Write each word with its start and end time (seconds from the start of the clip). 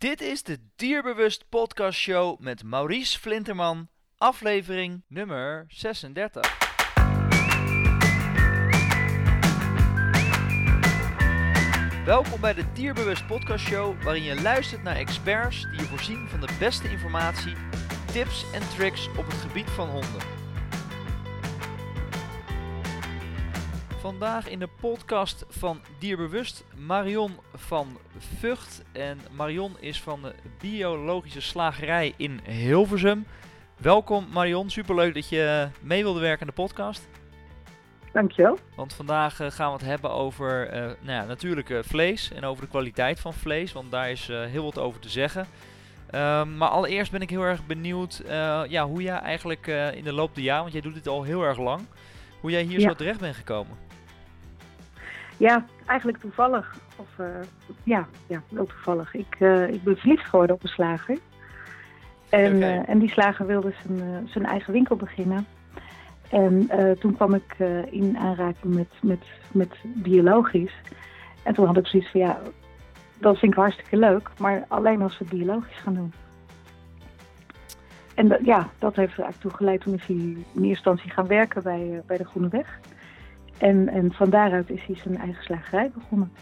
Dit 0.00 0.20
is 0.20 0.42
de 0.42 0.58
Dierbewust 0.76 1.48
Podcast 1.48 1.98
Show 1.98 2.38
met 2.38 2.62
Maurice 2.62 3.18
Flinterman, 3.18 3.88
aflevering 4.16 5.02
nummer 5.08 5.64
36. 5.68 6.58
Welkom 12.04 12.40
bij 12.40 12.54
de 12.54 12.72
Dierbewust 12.72 13.26
Podcast 13.26 13.66
Show, 13.66 14.02
waarin 14.02 14.22
je 14.22 14.42
luistert 14.42 14.82
naar 14.82 14.96
experts 14.96 15.62
die 15.62 15.80
je 15.80 15.86
voorzien 15.86 16.28
van 16.28 16.40
de 16.40 16.56
beste 16.58 16.90
informatie, 16.90 17.54
tips 18.12 18.44
en 18.52 18.68
tricks 18.76 19.08
op 19.08 19.26
het 19.26 19.34
gebied 19.34 19.70
van 19.70 19.88
honden. 19.88 20.39
Vandaag 24.00 24.48
in 24.48 24.58
de 24.58 24.68
podcast 24.80 25.44
van 25.48 25.80
Dierbewust 25.98 26.64
Marion 26.76 27.32
van 27.54 27.98
Vught. 28.38 28.82
En 28.92 29.18
Marion 29.36 29.76
is 29.80 30.00
van 30.00 30.22
de 30.22 30.32
Biologische 30.60 31.40
Slagerij 31.40 32.14
in 32.16 32.40
Hilversum. 32.44 33.26
Welkom 33.76 34.26
Marion, 34.32 34.70
superleuk 34.70 35.14
dat 35.14 35.28
je 35.28 35.68
mee 35.80 36.02
wilde 36.02 36.20
werken 36.20 36.40
aan 36.40 36.46
de 36.46 36.62
podcast. 36.62 37.08
Dankjewel. 38.12 38.58
Want 38.76 38.92
vandaag 38.94 39.40
eh, 39.40 39.50
gaan 39.50 39.66
we 39.72 39.72
het 39.78 39.86
hebben 39.86 40.10
over 40.10 40.68
eh, 40.68 40.80
nou 40.82 40.96
ja, 41.12 41.24
natuurlijk 41.24 41.70
eh, 41.70 41.78
vlees 41.82 42.30
en 42.32 42.44
over 42.44 42.62
de 42.64 42.70
kwaliteit 42.70 43.20
van 43.20 43.34
vlees, 43.34 43.72
want 43.72 43.90
daar 43.90 44.10
is 44.10 44.28
eh, 44.28 44.44
heel 44.44 44.64
wat 44.64 44.78
over 44.78 45.00
te 45.00 45.08
zeggen. 45.08 45.46
Ehm, 46.10 46.56
maar 46.56 46.68
allereerst 46.68 47.12
ben 47.12 47.20
ik 47.20 47.30
heel 47.30 47.42
erg 47.42 47.66
benieuwd 47.66 48.18
eh, 48.18 48.62
ja, 48.68 48.86
hoe 48.86 49.02
jij 49.02 49.18
eigenlijk 49.18 49.66
eh, 49.66 49.94
in 49.94 50.04
de 50.04 50.12
loop 50.12 50.34
der 50.34 50.44
jaren, 50.44 50.60
want 50.62 50.72
jij 50.72 50.82
doet 50.82 50.94
dit 50.94 51.08
al 51.08 51.22
heel 51.22 51.42
erg 51.42 51.58
lang, 51.58 51.80
hoe 52.40 52.50
jij 52.50 52.62
hier 52.62 52.80
Ja. 52.80 52.88
zo 52.88 52.94
terecht 52.94 53.20
bent 53.20 53.36
gekomen. 53.36 53.88
Ja, 55.40 55.64
eigenlijk 55.86 56.18
toevallig. 56.18 56.74
Of 56.96 57.08
eh, 57.16 57.26
ja, 57.82 58.06
ja, 58.26 58.42
wel 58.48 58.66
toevallig. 58.66 59.14
Ik, 59.14 59.36
eh, 59.38 59.68
ik 59.68 59.82
ben 59.82 59.96
verliefd 59.96 60.24
geworden 60.24 60.56
op 60.56 60.62
een 60.62 60.68
slager. 60.68 61.18
En, 62.28 62.62
eh, 62.62 62.88
en 62.88 62.98
die 62.98 63.10
slager 63.10 63.46
wilde 63.46 63.72
zijn, 63.82 64.28
zijn 64.28 64.46
eigen 64.46 64.72
winkel 64.72 64.96
beginnen. 64.96 65.46
En 66.30 66.68
toen 66.98 67.14
kwam 67.14 67.34
ik 67.34 67.56
in 67.90 68.18
aanraking 68.18 68.74
met, 68.74 68.88
met, 69.02 69.24
met 69.52 69.74
biologisch. 69.82 70.74
En 71.42 71.54
toen 71.54 71.66
had 71.66 71.76
ik 71.76 71.86
zoiets 71.86 72.10
van 72.10 72.20
ja, 72.20 72.38
dat 73.18 73.38
vind 73.38 73.52
ik 73.52 73.58
hartstikke 73.58 73.96
leuk. 73.96 74.30
Maar 74.38 74.64
alleen 74.68 75.02
als 75.02 75.18
we 75.18 75.24
het 75.24 75.34
biologisch 75.34 75.78
gaan 75.78 75.94
doen. 75.94 76.12
En 78.14 78.38
ja, 78.44 78.68
dat 78.78 78.96
heeft 78.96 79.12
er 79.12 79.22
eigenlijk 79.22 79.40
toe 79.40 79.50
geleid. 79.50 79.80
Toen 79.80 79.94
is 79.94 80.06
hij 80.06 80.16
in 80.16 80.36
eerste 80.36 80.68
instantie 80.68 81.10
gaan 81.10 81.26
werken 81.26 81.62
bij, 81.62 82.02
bij 82.06 82.16
de 82.16 82.24
Groene 82.24 82.48
Weg. 82.48 82.80
En, 83.60 83.88
en 83.88 84.12
van 84.12 84.30
daaruit 84.30 84.70
is 84.70 84.84
hij 84.86 84.96
zijn 84.96 85.18
eigen 85.18 85.42
slagerij 85.42 85.90
begonnen. 85.94 86.32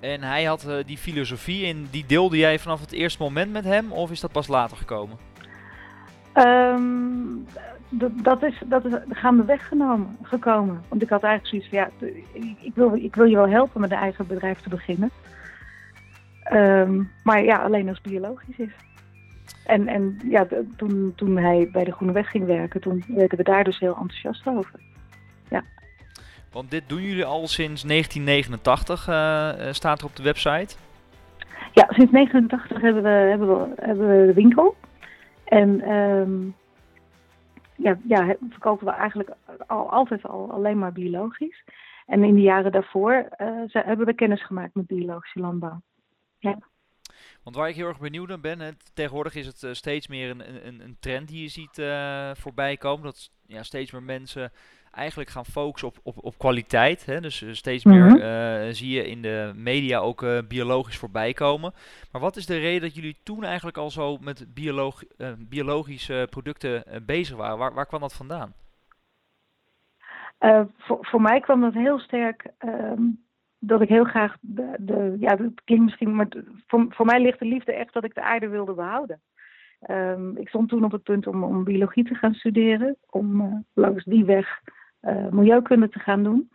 En 0.00 0.22
hij 0.22 0.44
had 0.44 0.64
eh, 0.64 0.76
die 0.86 0.98
filosofie 0.98 1.66
en 1.66 1.86
die 1.90 2.04
deelde 2.06 2.36
jij 2.36 2.58
vanaf 2.58 2.80
het 2.80 2.92
eerste 2.92 3.22
moment 3.22 3.52
met 3.52 3.64
hem, 3.64 3.92
of 3.92 4.10
is 4.10 4.20
dat 4.20 4.32
pas 4.32 4.48
later 4.48 4.76
gekomen? 4.76 5.16
Ehm, 6.32 6.82
dat 8.22 8.42
is, 8.42 8.62
dat 8.66 8.84
is 8.84 8.92
gaandeweg 9.08 9.68
genomen, 9.68 10.16
gekomen. 10.22 10.82
Want 10.88 11.02
ik 11.02 11.08
had 11.08 11.22
eigenlijk 11.22 11.68
zoiets 11.68 11.68
van, 11.68 11.78
ja, 11.78 12.08
ik, 12.62 12.74
wil, 12.74 12.94
ik 12.94 13.14
wil 13.14 13.24
je 13.24 13.36
wel 13.36 13.48
helpen 13.48 13.80
met 13.80 13.90
een 13.90 13.96
eigen 13.96 14.26
bedrijf 14.26 14.60
te 14.60 14.68
beginnen. 14.68 15.10
Ehm, 16.42 17.02
maar 17.22 17.44
ja, 17.44 17.56
alleen 17.56 17.88
als 17.88 17.98
het 18.02 18.10
biologisch 18.10 18.58
is. 18.58 18.72
En, 19.66 19.86
en 19.88 20.20
ja, 20.28 20.46
toen, 20.76 21.12
toen 21.16 21.36
hij 21.36 21.68
bij 21.72 21.84
de 21.84 21.92
Groene 21.92 22.12
Weg 22.12 22.30
ging 22.30 22.44
werken, 22.44 22.80
toen 22.80 23.04
werden 23.08 23.38
we 23.38 23.44
daar 23.44 23.64
dus 23.64 23.78
heel 23.78 23.96
enthousiast 23.96 24.46
over. 24.46 24.80
Want 26.54 26.70
dit 26.70 26.88
doen 26.88 27.02
jullie 27.02 27.24
al 27.24 27.46
sinds 27.46 27.82
1989, 27.82 29.08
eh, 29.08 29.68
eh, 29.68 29.74
staat 29.74 30.00
er 30.00 30.06
op 30.06 30.16
de 30.16 30.22
website. 30.22 30.76
Ja, 31.72 31.86
sinds 31.88 32.12
1989 32.12 32.80
hebben 32.80 33.02
we, 33.02 33.08
hebben 33.08 33.48
we, 33.48 33.74
hebben 33.76 34.20
we 34.20 34.26
de 34.26 34.34
winkel. 34.34 34.76
En 35.44 35.80
ehm, 35.80 36.46
ja, 37.76 37.98
ja, 38.08 38.36
verkopen 38.50 38.86
we 38.86 38.92
eigenlijk 38.92 39.30
al, 39.66 39.90
altijd 39.90 40.22
al 40.24 40.50
alleen 40.50 40.78
maar 40.78 40.92
biologisch. 40.92 41.64
En 42.06 42.24
in 42.24 42.34
de 42.34 42.40
jaren 42.40 42.72
daarvoor 42.72 43.12
eh, 43.12 43.48
ze- 43.68 43.82
hebben 43.84 44.06
we 44.06 44.14
kennis 44.14 44.44
gemaakt 44.46 44.74
met 44.74 44.86
biologische 44.86 45.40
landbouw. 45.40 45.80
Want 47.42 47.56
waar 47.56 47.68
ik 47.68 47.74
heel 47.74 47.86
erg 47.86 47.98
benieuwd 48.00 48.28
naar 48.28 48.40
ben, 48.40 48.60
hè, 48.60 48.70
tegenwoordig 48.94 49.34
is 49.34 49.46
het 49.46 49.76
steeds 49.76 50.08
meer 50.08 50.30
een, 50.30 50.66
een, 50.66 50.80
een 50.80 50.96
trend 51.00 51.28
die 51.28 51.42
je 51.42 51.48
ziet 51.48 51.78
eh, 51.78 52.30
voorbij 52.34 52.76
komen. 52.76 53.04
Dat 53.04 53.30
ja, 53.46 53.62
steeds 53.62 53.90
meer 53.90 54.02
mensen 54.02 54.52
eigenlijk 54.94 55.30
gaan 55.30 55.44
focussen 55.44 55.88
op, 55.88 55.96
op, 56.02 56.24
op 56.24 56.38
kwaliteit. 56.38 57.06
Hè? 57.06 57.20
Dus 57.20 57.42
eh, 57.42 57.52
steeds 57.52 57.84
meer 57.84 58.04
Mhm. 58.04 58.16
eh, 58.16 58.68
zie 58.72 58.90
je 58.94 59.06
in 59.08 59.22
de 59.22 59.52
media 59.56 59.98
ook 59.98 60.22
eh, 60.22 60.38
biologisch 60.48 60.98
voorbij 60.98 61.32
komen. 61.32 61.72
Maar 62.12 62.20
wat 62.20 62.36
is 62.36 62.46
de 62.46 62.58
reden 62.58 62.80
dat 62.80 62.94
jullie 62.94 63.16
toen 63.22 63.44
eigenlijk 63.44 63.76
al 63.76 63.90
zo 63.90 64.16
met 64.20 64.46
bioloog, 64.54 65.02
eh, 65.16 65.28
biologische 65.38 66.26
producten 66.30 66.84
bezig 67.06 67.36
waren? 67.36 67.58
Waar, 67.58 67.74
waar 67.74 67.86
kwam 67.86 68.00
dat 68.00 68.14
vandaan? 68.16 68.52
Voor, 70.78 70.98
voor 71.00 71.20
mij 71.22 71.40
kwam 71.40 71.60
dat 71.60 71.72
heel 71.74 71.98
sterk 71.98 72.46
ehm, 72.58 73.02
dat 73.58 73.80
ik 73.80 73.88
heel 73.88 74.04
graag 74.04 74.36
de, 74.40 74.74
de 74.78 75.16
ja, 75.20 75.36
het 75.36 75.60
klinkt 75.64 75.84
misschien, 75.84 76.14
maar 76.14 76.28
voor, 76.66 76.86
voor 76.88 77.06
mij 77.06 77.20
ligt 77.20 77.38
de 77.38 77.44
liefde 77.44 77.72
echt 77.72 77.92
dat 77.92 78.04
ik 78.04 78.14
de 78.14 78.22
aarde 78.22 78.48
wilde 78.48 78.72
behouden. 78.74 79.20
Ehm, 79.80 80.36
ik 80.36 80.48
stond 80.48 80.68
toen 80.68 80.84
op 80.84 80.92
het 80.92 81.02
punt 81.02 81.26
om, 81.26 81.44
om 81.44 81.64
biologie 81.64 82.04
te 82.04 82.14
gaan 82.14 82.34
studeren, 82.34 82.96
om 83.10 83.64
langs 83.74 84.04
die 84.04 84.24
weg 84.24 84.60
milieukunde 85.30 85.88
te 85.88 85.98
gaan 85.98 86.22
doen. 86.22 86.50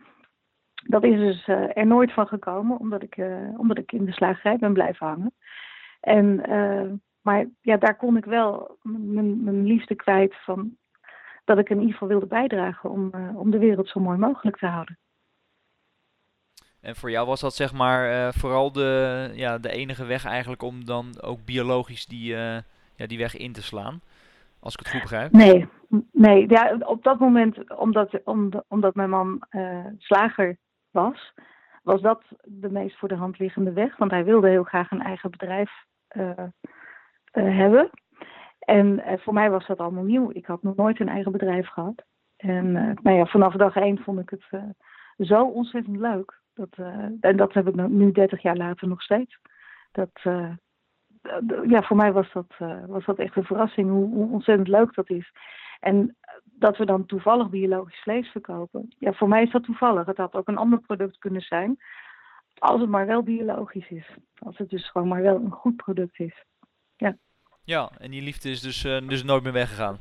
Dat 0.86 1.04
is 1.04 1.18
dus 1.18 1.46
eh, 1.46 1.76
er 1.76 1.86
nooit 1.86 2.12
van 2.12 2.26
gekomen, 2.26 2.78
omdat 2.78 3.02
ik, 3.02 3.16
eh, 3.16 3.58
omdat 3.58 3.78
ik 3.78 3.92
in 3.92 4.04
de 4.04 4.12
slagerij 4.12 4.58
ben 4.58 4.72
blijven 4.72 5.06
hangen. 5.06 5.32
En, 6.00 6.46
eh, 6.46 6.90
maar 7.20 7.46
ja, 7.60 7.76
daar 7.76 7.96
kon 7.96 8.16
ik 8.16 8.24
wel 8.24 8.78
mijn, 8.82 9.64
liefde 9.64 9.94
kwijt 9.94 10.34
van 10.44 10.76
dat 11.44 11.58
ik 11.58 11.68
in 11.68 11.76
ieder 11.76 11.92
geval 11.92 12.08
wilde 12.08 12.26
bijdragen 12.26 12.90
om, 12.90 13.10
eh, 13.12 13.38
om 13.38 13.50
de 13.50 13.58
wereld 13.58 13.88
zo 13.88 14.00
mooi 14.00 14.18
mogelijk 14.18 14.56
te 14.56 14.66
houden. 14.66 14.98
En 16.80 16.96
voor 16.96 17.10
jou 17.10 17.26
was 17.26 17.40
dat 17.40 17.54
zeg 17.54 17.72
maar 17.72 18.10
eh, 18.10 18.32
vooral 18.32 18.72
de, 18.72 19.30
ja, 19.34 19.58
de 19.58 19.70
enige 19.70 20.04
weg 20.04 20.24
eigenlijk 20.24 20.62
om 20.62 20.84
dan 20.84 21.20
ook 21.20 21.44
biologisch 21.44 22.06
die, 22.06 22.34
eh, 22.34 22.58
ja, 22.96 23.06
die 23.06 23.18
weg 23.18 23.36
in 23.36 23.52
te 23.52 23.62
slaan. 23.62 24.00
Als 24.60 24.72
ik 24.72 24.78
het 24.78 24.90
goed 24.90 25.00
begrijp. 25.00 25.32
Nee, 25.32 25.68
nee 26.12 26.48
ja, 26.48 26.76
op 26.78 27.02
dat 27.02 27.18
moment, 27.18 27.74
omdat, 27.76 28.20
omdat, 28.68 28.94
mijn 28.94 29.10
man 29.10 29.42
eh, 29.48 29.86
slager 29.98 30.56
was, 30.90 31.34
was 31.82 32.00
dat 32.00 32.22
de 32.44 32.70
meest 32.70 32.98
voor 32.98 33.08
de 33.08 33.14
hand 33.14 33.38
liggende 33.38 33.72
weg. 33.72 33.96
Want 33.96 34.10
hij 34.10 34.24
wilde 34.24 34.48
heel 34.48 34.64
graag 34.64 34.90
een 34.90 35.02
eigen 35.02 35.30
bedrijf 35.30 35.70
eh, 36.08 36.30
eh, 36.38 36.48
hebben. 37.32 37.90
En 38.58 39.02
voor 39.20 39.32
mij 39.32 39.50
was 39.50 39.66
dat 39.66 39.78
allemaal 39.78 40.04
nieuw. 40.04 40.30
Ik 40.32 40.46
had 40.46 40.62
nog 40.62 40.76
nooit 40.76 41.00
een 41.00 41.08
eigen 41.08 41.32
bedrijf 41.32 41.68
gehad. 41.68 42.04
En 42.36 42.72
nou 43.02 43.16
ja, 43.16 43.26
vanaf 43.26 43.54
dag 43.54 43.76
één 43.76 43.98
vond 43.98 44.18
ik 44.18 44.30
het 44.30 44.62
zo 45.18 45.44
ontzettend 45.44 45.96
leuk. 45.96 46.40
Dat, 46.54 46.68
en 47.20 47.36
dat 47.36 47.52
heb 47.52 47.68
ik 47.68 47.74
nu- 47.74 47.88
nu 47.88 48.12
30 48.12 48.42
jaar 48.42 48.56
later 48.56 48.88
nog 48.88 49.02
steeds. 49.02 49.38
Dat, 49.92 50.10
ja, 51.66 51.82
voor 51.82 51.96
mij 51.96 52.12
was 52.12 52.32
dat, 52.32 52.54
eh, 52.58 52.84
was 52.86 53.04
dat 53.04 53.18
echt 53.18 53.36
een 53.36 53.44
verrassing 53.44 53.90
hoe, 53.90 54.08
hoe 54.08 54.30
ontzettend 54.30 54.68
leuk 54.68 54.94
dat 54.94 55.10
is. 55.10 55.32
En 55.80 56.16
dat 56.44 56.76
we 56.76 56.84
dan 56.84 57.06
toevallig 57.06 57.48
biologisch 57.50 58.00
vlees 58.02 58.28
verkopen. 58.28 58.94
Ja, 58.98 59.12
voor 59.12 59.28
mij 59.28 59.42
is 59.42 59.50
dat 59.50 59.64
toevallig. 59.64 60.06
Het 60.06 60.16
had 60.16 60.34
ook 60.34 60.48
een 60.48 60.56
ander 60.56 60.80
product 60.80 61.18
kunnen 61.18 61.40
zijn. 61.42 61.78
Als 62.58 62.80
het 62.80 62.90
maar 62.90 63.06
wel 63.06 63.22
biologisch 63.22 63.90
is. 63.90 64.06
Als 64.38 64.58
het 64.58 64.70
dus 64.70 64.90
gewoon 64.90 65.08
maar 65.08 65.22
wel 65.22 65.36
een 65.36 65.50
goed 65.50 65.76
product 65.76 66.18
is. 66.18 66.44
Ja, 67.64 67.90
en 67.98 68.10
die 68.10 68.22
liefde 68.22 68.50
is 68.50 68.60
dus, 68.60 68.84
eh, 68.84 69.08
dus 69.08 69.24
nooit 69.24 69.42
meer 69.42 69.52
weggegaan. 69.52 69.98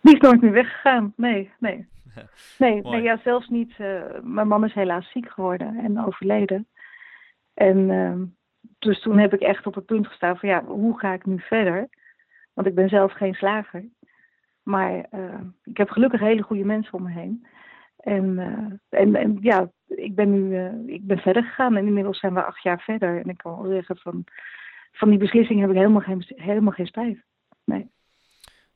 Die 0.00 0.14
is 0.14 0.20
nooit 0.20 0.40
meer 0.40 0.52
weggegaan. 0.52 1.12
Nee, 1.16 1.50
nee. 1.58 1.88
Nee, 2.58 2.82
nee 2.82 3.02
ja, 3.02 3.20
zelfs 3.24 3.48
niet. 3.48 3.74
eh, 3.78 4.02
mijn 4.22 4.48
man 4.48 4.64
is 4.64 4.74
helaas 4.74 5.10
ziek 5.10 5.28
geworden 5.30 5.76
en 5.76 6.04
overleden. 6.04 6.66
En 7.54 7.90
ehm, 7.90 8.24
dus 8.78 9.00
toen 9.00 9.18
heb 9.18 9.34
ik 9.34 9.40
echt 9.40 9.66
op 9.66 9.74
het 9.74 9.86
punt 9.86 10.06
gestaan 10.06 10.38
van 10.38 10.48
ja, 10.48 10.64
hoe 10.64 10.98
ga 10.98 11.12
ik 11.12 11.26
nu 11.26 11.38
verder? 11.38 11.88
Want 12.54 12.66
ik 12.66 12.74
ben 12.74 12.88
zelf 12.88 13.12
geen 13.12 13.34
slager. 13.34 13.84
Maar 14.62 15.06
eh, 15.10 15.40
ik 15.64 15.76
heb 15.76 15.90
gelukkig 15.90 16.20
hele 16.20 16.42
goede 16.42 16.64
mensen 16.64 16.92
om 16.92 17.02
me 17.02 17.10
heen. 17.10 17.46
En, 17.98 18.38
eh, 18.38 19.00
en, 19.00 19.14
en 19.14 19.38
ja, 19.40 19.70
ik 19.88 20.14
ben 20.14 20.32
nu 20.32 20.56
eh, 20.56 20.94
ik 20.94 21.06
ben 21.06 21.18
verder 21.18 21.42
gegaan 21.42 21.76
en 21.76 21.86
inmiddels 21.86 22.18
zijn 22.18 22.34
we 22.34 22.44
acht 22.44 22.62
jaar 22.62 22.80
verder. 22.80 23.20
En 23.20 23.28
ik 23.28 23.36
kan 23.36 23.62
wel 23.62 23.70
zeggen 23.70 23.96
van, 23.96 24.24
van 24.92 25.08
die 25.08 25.18
beslissing 25.18 25.60
heb 25.60 25.70
ik 25.70 25.76
helemaal 25.76 26.00
geen, 26.00 26.24
helemaal 26.26 26.72
geen 26.72 26.86
spijt. 26.86 27.24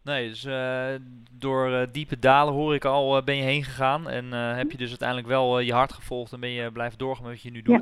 Nee, 0.03 0.29
dus 0.29 0.45
eh, 0.45 0.95
door 1.33 1.87
diepe 1.93 2.19
dalen 2.19 2.55
hoor 2.55 2.75
ik 2.75 2.85
al, 2.85 3.23
ben 3.25 3.37
je 3.37 3.43
heen 3.43 3.65
gegaan. 3.65 4.09
En 4.09 4.33
heb 4.33 4.71
je 4.71 4.79
dus 4.79 4.89
uiteindelijk 4.89 5.29
wel 5.29 5.59
je 5.59 5.73
hart 5.73 5.93
gevolgd 5.93 6.33
en 6.33 6.41
ben 6.41 6.51
je 6.51 6.73
blijven 6.73 6.99
doorgaan 6.99 7.25
met 7.25 7.33
wat 7.33 7.43
je 7.43 7.51
nu 7.51 7.63
Ja. 7.65 7.81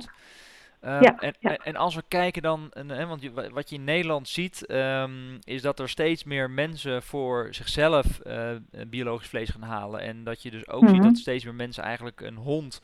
Ehm, 0.81 1.03
Ja, 1.03 1.19
en, 1.19 1.35
ja. 1.41 1.57
en- 1.57 1.77
als 1.77 1.95
we 1.95 2.03
kijken 2.09 2.43
dan, 2.43 2.71
en, 2.73 3.09
want 3.09 3.23
je, 3.23 3.51
wat 3.53 3.69
je 3.71 3.77
in 3.77 3.85
Nederland 3.85 4.29
ziet, 4.29 4.67
ehm, 4.67 5.13
is 5.45 5.63
dat 5.63 5.79
er 5.79 5.89
steeds 5.89 6.25
meer 6.25 6.51
mensen 6.51 7.03
voor 7.03 7.49
zichzelf 7.51 8.19
eh, 8.21 8.51
eh, 8.51 8.59
biologisch 8.87 9.29
vlees 9.29 9.49
gaan 9.49 9.63
halen. 9.63 10.01
En 10.01 10.25
dat 10.25 10.43
je 10.43 10.51
dus 10.51 10.69
ook 10.69 10.89
ziet 10.89 10.97
Mhm. 10.99 11.03
dat 11.07 11.17
steeds 11.19 11.45
meer 11.45 11.55
mensen 11.55 11.83
eigenlijk 11.83 12.21
een 12.21 12.37
hond 12.37 12.81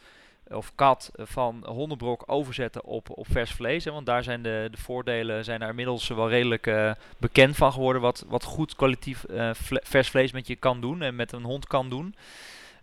of 0.48 0.72
kat 0.75 1.10
van 1.16 1.62
hondenbrok 1.66 2.22
overzetten 2.26 2.84
op, 2.84 3.10
op 3.10 3.26
vers 3.31 3.50
vlees. 3.50 3.84
Hè, 3.84 3.90
want 3.93 4.06
daar 4.06 4.22
zijn 4.22 4.42
de, 4.42 4.69
de 4.70 4.76
voordelen 4.76 5.44
zijn 5.44 5.60
daar 5.60 5.69
inmiddels 5.69 6.08
wel 6.08 6.28
redelijk 6.28 6.70
bekend 7.19 7.56
van 7.56 7.72
geworden. 7.72 8.02
Wat, 8.02 8.25
wat 8.28 8.44
goed 8.44 8.76
kwalitatief 8.76 9.25
vers 9.82 10.08
vlees 10.10 10.32
met 10.32 10.46
je 10.46 10.56
kan 10.56 10.81
doen 10.81 11.02
en 11.02 11.16
met 11.16 11.32
een 11.32 11.42
hond 11.42 11.66
kan 11.66 11.88
doen. 11.88 12.14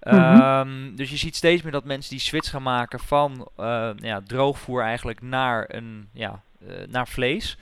Mhm. 0.03 0.15
Ehm, 0.15 0.95
dus 0.95 1.09
je 1.09 1.17
ziet 1.17 1.35
steeds 1.35 1.61
meer 1.61 1.71
dat 1.71 1.83
mensen 1.83 2.11
die 2.11 2.19
switch 2.19 2.49
gaan 2.49 2.63
maken 2.63 2.99
van 2.99 3.47
ja, 3.95 4.21
droogvoer 4.21 4.81
eigenlijk 4.81 5.21
naar, 5.21 5.65
een, 5.73 6.09
ja, 6.13 6.43
naar 6.87 7.07
vlees. 7.07 7.57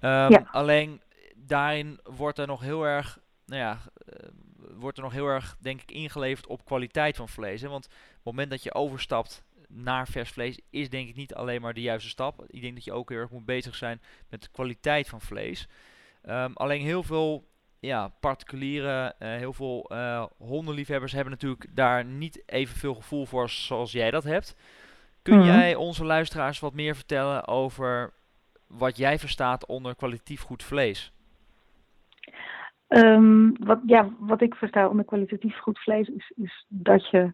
Um, 0.00 0.46
Alleen 0.50 1.00
daarin 1.34 2.00
wordt 2.02 2.38
er 2.38 2.46
nog 2.46 2.60
heel 2.60 2.84
erg, 2.84 3.18
nou 3.46 3.60
ja, 3.60 3.78
uh, 4.08 4.28
wordt 4.74 4.96
er 4.96 5.02
nog 5.02 5.12
heel 5.12 5.26
erg, 5.26 5.56
denk 5.60 5.82
ik, 5.82 5.90
ingeleverd 5.90 6.46
op 6.46 6.64
kwaliteit 6.64 7.16
van 7.16 7.28
vlees. 7.28 7.60
Hè? 7.60 7.68
Want 7.68 7.86
op 7.86 7.92
het 7.92 8.24
moment 8.24 8.50
dat 8.50 8.62
je 8.62 8.74
overstapt 8.74 9.42
naar 9.68 10.08
vers 10.08 10.30
vlees, 10.30 10.60
is 10.70 10.90
denk 10.90 11.08
ik 11.08 11.16
niet 11.16 11.34
alleen 11.34 11.60
maar 11.60 11.74
de 11.74 11.80
juiste 11.80 12.08
stap. 12.08 12.44
Ik 12.46 12.60
denk 12.60 12.74
dat 12.74 12.84
je 12.84 12.92
ook 12.92 13.08
heel 13.08 13.18
erg 13.18 13.30
moet 13.30 13.44
bezig 13.44 13.74
zijn 13.74 14.00
met 14.28 14.42
de 14.42 14.48
kwaliteit 14.52 15.08
van 15.08 15.20
vlees. 15.20 15.68
Um, 16.28 16.52
alleen 16.54 16.82
heel 16.82 17.02
veel 17.02 17.48
ja, 17.80 18.08
particulieren, 18.20 19.14
uh, 19.18 19.28
heel 19.28 19.52
veel 19.52 19.90
uh, 19.92 20.24
hondenliefhebbers 20.38 21.12
hebben 21.12 21.32
natuurlijk 21.32 21.66
daar 21.76 22.04
niet 22.04 22.42
evenveel 22.46 22.94
gevoel 22.94 23.26
voor 23.26 23.48
zoals 23.48 23.92
jij 23.92 24.10
dat 24.10 24.24
hebt. 24.24 24.56
Kun 25.22 25.38
mhm. 25.38 25.46
jij 25.46 25.74
onze 25.74 26.04
luisteraars 26.04 26.60
wat 26.60 26.74
meer 26.74 26.94
vertellen 26.94 27.46
over 27.46 28.12
wat 28.66 28.96
jij 28.96 29.18
verstaat 29.18 29.66
onder 29.66 29.96
kwalitatief 29.96 30.42
goed 30.42 30.62
vlees? 30.62 31.12
Um, 32.88 33.56
wat, 33.64 33.80
ja, 33.86 34.08
wat 34.18 34.40
ik 34.40 34.54
versta 34.54 34.88
onder 34.88 35.04
kwalitatief 35.04 35.58
goed 35.58 35.78
vlees 35.78 36.08
is, 36.08 36.32
is 36.36 36.66
dat 36.68 37.10
je 37.10 37.32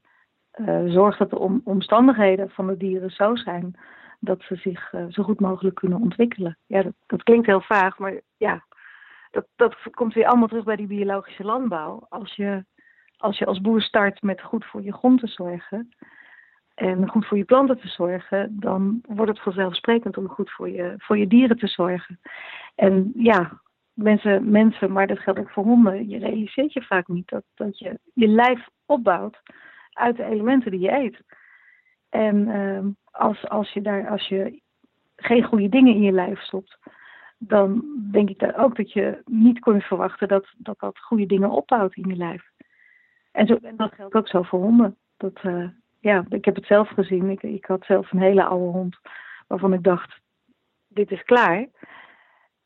uh, 0.56 0.82
zorgt 0.92 1.18
dat 1.18 1.30
de 1.30 1.38
om, 1.38 1.60
omstandigheden 1.64 2.50
van 2.50 2.66
de 2.66 2.76
dieren 2.76 3.10
zo 3.10 3.36
zijn 3.36 3.74
dat 4.20 4.42
ze 4.42 4.56
zich 4.56 4.94
zo 5.08 5.22
goed 5.22 5.40
mogelijk 5.40 5.74
kunnen 5.74 6.00
ontwikkelen. 6.00 6.58
Ja, 6.66 6.82
dat, 6.82 6.92
dat, 7.06 7.22
klinkt 7.22 7.46
heel 7.46 7.60
vaag, 7.60 7.98
maar 7.98 8.20
ja, 8.36 8.64
dat, 9.56 9.76
komt 9.90 10.14
weer 10.14 10.26
allemaal 10.26 10.48
terug 10.48 10.64
bij 10.64 10.76
die 10.76 10.86
biologische 10.86 11.44
landbouw. 11.44 12.06
Als 12.08 12.34
je 12.34 12.64
als, 13.16 13.38
je 13.38 13.46
als 13.46 13.60
boer 13.60 13.82
start 13.82 14.22
met 14.22 14.42
goed 14.42 14.64
voor 14.64 14.82
je 14.82 14.92
grond 14.92 15.20
te 15.20 15.26
zorgen 15.26 15.94
en 16.74 17.08
goed 17.08 17.26
voor 17.26 17.36
je 17.36 17.44
planten 17.44 17.78
te 17.78 17.88
zorgen, 17.88 18.56
dan 18.60 19.00
wordt 19.08 19.30
het 19.30 19.40
vanzelfsprekend 19.40 20.16
om 20.16 20.28
goed 20.28 20.50
voor 20.50 20.70
je, 20.70 20.94
voor 20.98 21.18
je 21.18 21.26
dieren 21.26 21.56
te 21.56 21.66
zorgen. 21.66 22.20
En 22.74 23.12
ja, 23.14 23.60
mensen, 23.92 24.50
mensen, 24.50 24.92
maar 24.92 25.06
dat 25.06 25.18
geldt 25.18 25.38
ook 25.38 25.50
voor 25.50 25.64
honden, 25.64 26.08
je 26.08 26.18
realiseert 26.18 26.72
je 26.72 26.82
vaak 26.82 27.08
niet 27.08 27.28
dat, 27.28 27.44
dat 27.54 27.78
je 27.78 27.98
je 28.14 28.28
lijf 28.28 28.68
opbouwt 28.86 29.42
uit 29.92 30.16
de 30.16 30.24
elementen 30.24 30.70
die 30.70 30.80
je 30.80 30.92
eet. 30.92 31.20
En 32.08 32.48
uh, 32.48 32.86
als, 33.10 33.48
als, 33.48 33.72
je 33.72 33.80
daar, 33.80 34.08
als 34.08 34.28
je 34.28 34.60
geen 35.16 35.42
goede 35.42 35.68
dingen 35.68 35.94
in 35.94 36.02
je 36.02 36.12
lijf 36.12 36.40
stopt, 36.40 36.78
dan 37.46 37.84
denk 38.10 38.30
ik 38.30 38.38
dat 38.38 38.54
ook 38.54 38.76
dat 38.76 38.92
je 38.92 39.22
niet 39.24 39.58
kunt 39.58 39.84
verwachten 39.84 40.28
dat, 40.28 40.46
dat 40.56 40.78
dat 40.80 40.98
goede 40.98 41.26
dingen 41.26 41.50
opbouwt 41.50 41.96
in 41.96 42.08
je 42.08 42.16
lijf. 42.16 42.50
En, 43.32 43.46
zo, 43.46 43.58
en 43.62 43.76
dat 43.76 43.94
geldt 43.94 44.14
ook 44.14 44.28
zo 44.28 44.42
voor 44.42 44.60
honden. 44.60 44.96
Dat, 45.16 45.42
uh, 45.42 45.68
ja, 46.00 46.24
ik 46.28 46.44
heb 46.44 46.54
het 46.54 46.66
zelf 46.66 46.88
gezien. 46.88 47.30
Ik, 47.30 47.42
ik 47.42 47.64
had 47.64 47.84
zelf 47.84 48.12
een 48.12 48.20
hele 48.20 48.44
oude 48.44 48.78
hond 48.78 48.98
waarvan 49.46 49.72
ik 49.72 49.82
dacht, 49.82 50.20
dit 50.88 51.10
is 51.10 51.22
klaar. 51.22 51.66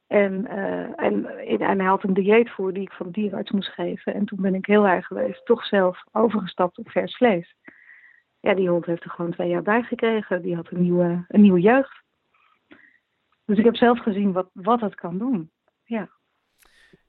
En, 0.07 0.47
uh, 0.51 1.03
en, 1.03 1.27
en 1.59 1.79
hij 1.79 1.89
had 1.89 2.03
een 2.03 2.15
dieetvoer 2.15 2.73
die 2.73 2.83
ik 2.83 2.93
van 2.93 3.07
de 3.07 3.13
dierenarts 3.13 3.51
moest 3.51 3.69
geven. 3.69 4.15
En 4.15 4.25
toen 4.25 4.41
ben 4.41 4.55
ik 4.55 4.67
heel 4.67 4.87
erg 4.87 5.07
geweest, 5.07 5.47
toch 5.47 5.65
zelf 5.65 6.03
overgestapt 6.13 6.79
op 6.79 6.91
vers 6.91 7.17
vlees. 7.17 7.55
Ja, 8.41 8.55
die 8.55 8.69
hond 8.69 8.87
heeft 8.87 9.05
er 9.05 9.11
gewoon 9.11 9.33
twee 9.33 9.49
jaar 9.49 9.63
bij 9.63 9.83
gekregen. 9.83 10.43
Die 10.43 10.55
had 10.55 10.71
een 10.71 10.83
nieuwe, 10.83 11.25
een 11.29 11.41
nieuwe 11.41 11.61
jeugd. 11.61 12.03
Dus 13.49 13.59
ik 13.59 13.65
heb 13.65 13.77
zelf 13.77 14.03
gezien 14.03 14.33
wat, 14.33 14.49
wat 14.53 14.81
het 14.81 14.95
kan 14.95 15.19
doen. 15.19 15.51
Ja. 15.85 16.09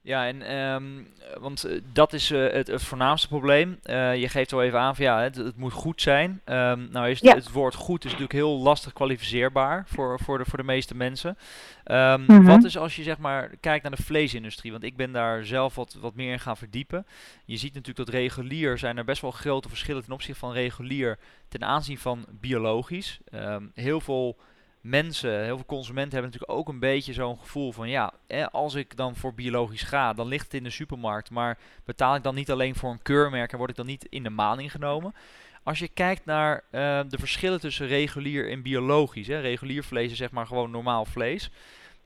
Ja, 0.01 0.27
en 0.27 0.57
um, 0.57 1.07
want 1.39 1.63
eh, 1.63 1.81
dat 1.93 2.13
is 2.13 2.31
uh, 2.31 2.51
het, 2.51 2.67
het, 2.67 2.83
voornaamste 2.83 3.27
probleem. 3.27 3.79
Uh, 3.83 4.15
je 4.15 4.29
geeft 4.29 4.53
al 4.53 4.63
even 4.63 4.79
aan 4.79 4.95
van 4.95 5.05
ja, 5.05 5.21
het, 5.21 5.35
het 5.35 5.57
moet 5.57 5.73
goed 5.73 6.01
zijn. 6.01 6.41
Um, 6.45 6.87
nou 6.91 7.09
is 7.09 7.19
het, 7.19 7.29
ja. 7.29 7.35
het, 7.35 7.51
woord 7.51 7.75
goed 7.75 8.03
is 8.03 8.11
natuurlijk 8.11 8.37
heel 8.37 8.59
lastig 8.59 8.93
kwalificeerbaar 8.93 9.83
voor, 9.87 10.19
voor, 10.19 10.37
de, 10.37 10.45
voor 10.45 10.57
de 10.57 10.63
meeste 10.63 10.95
mensen. 10.95 11.37
Um, 11.85 12.21
mm 12.21 12.25
-hmm. 12.27 12.45
Wat 12.45 12.63
is 12.63 12.77
als 12.77 12.95
je 12.95 13.03
zeg 13.03 13.17
maar 13.17 13.49
kijkt 13.59 13.83
naar 13.83 13.95
de 13.95 14.03
vleesindustrie? 14.03 14.71
Want 14.71 14.83
ik 14.83 14.95
ben 14.95 15.11
daar 15.11 15.45
zelf 15.45 15.75
wat, 15.75 15.97
wat 16.01 16.15
meer 16.15 16.31
in 16.31 16.39
gaan 16.39 16.57
verdiepen. 16.57 17.05
Je 17.45 17.57
ziet 17.57 17.73
natuurlijk 17.73 18.05
dat 18.05 18.15
regulier 18.15 18.77
zijn 18.77 18.97
er 18.97 19.05
best 19.05 19.21
wel 19.21 19.31
grote 19.31 19.69
verschillen 19.69 20.03
ten 20.03 20.13
opzichte 20.13 20.39
van 20.39 20.51
regulier 20.51 21.17
ten 21.47 21.63
aanzien 21.63 21.97
van 21.97 22.25
biologisch. 22.39 23.19
heel 23.73 24.01
veel 24.01 24.37
mensen, 24.81 25.43
heel 25.43 25.55
veel 25.55 25.65
consumenten 25.65 26.13
hebben 26.13 26.31
natuurlijk 26.31 26.59
ook 26.59 26.67
een 26.67 26.79
beetje 26.79 27.13
zo'n 27.13 27.39
gevoel 27.39 27.71
van 27.71 27.89
ja, 27.89 28.13
als 28.51 28.75
ik 28.75 28.97
dan 28.97 29.15
voor 29.15 29.33
biologisch 29.33 29.83
ga, 29.83 30.13
dan 30.13 30.27
ligt 30.27 30.43
het 30.43 30.53
in 30.53 30.63
de 30.63 30.69
supermarkt, 30.69 31.29
maar 31.29 31.57
betaal 31.85 32.15
ik 32.15 32.23
dan 32.23 32.35
niet 32.35 32.51
alleen 32.51 32.75
voor 32.75 32.91
een 32.91 33.01
keurmerk 33.01 33.51
en 33.51 33.57
word 33.57 33.69
ik 33.69 33.75
dan 33.75 33.85
niet 33.85 34.05
in 34.09 34.23
de 34.23 34.29
maling 34.29 34.71
genomen? 34.71 35.13
Als 35.63 35.79
je 35.79 35.87
kijkt 35.87 36.25
naar 36.25 36.55
uh, 36.71 37.01
de 37.09 37.17
verschillen 37.17 37.59
tussen 37.59 37.87
regulier 37.87 38.51
en 38.51 38.61
biologisch, 38.61 39.27
hè, 39.27 39.39
regulier 39.39 39.83
vlees 39.83 40.11
is 40.11 40.17
zeg 40.17 40.31
maar 40.31 40.47
gewoon 40.47 40.71
normaal 40.71 41.05
vlees. 41.05 41.51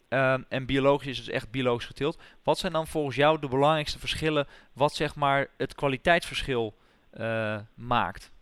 Uh, 0.09 0.35
en 0.49 0.65
biologisch 0.65 1.07
is 1.07 1.25
dus 1.25 1.33
echt 1.33 1.51
biologisch 1.51 1.85
geteeld. 1.85 2.19
Wat 2.43 2.57
zijn 2.57 2.73
dan 2.73 2.87
volgens 2.87 3.15
jou 3.15 3.39
de 3.39 3.47
belangrijkste 3.47 3.99
verschillen 3.99 4.47
wat 4.73 4.95
zeg 4.95 5.15
maar 5.15 5.47
het 5.57 5.75
kwaliteitsverschil 5.75 6.75
uh, 7.13 7.57
maakt? 7.75 8.32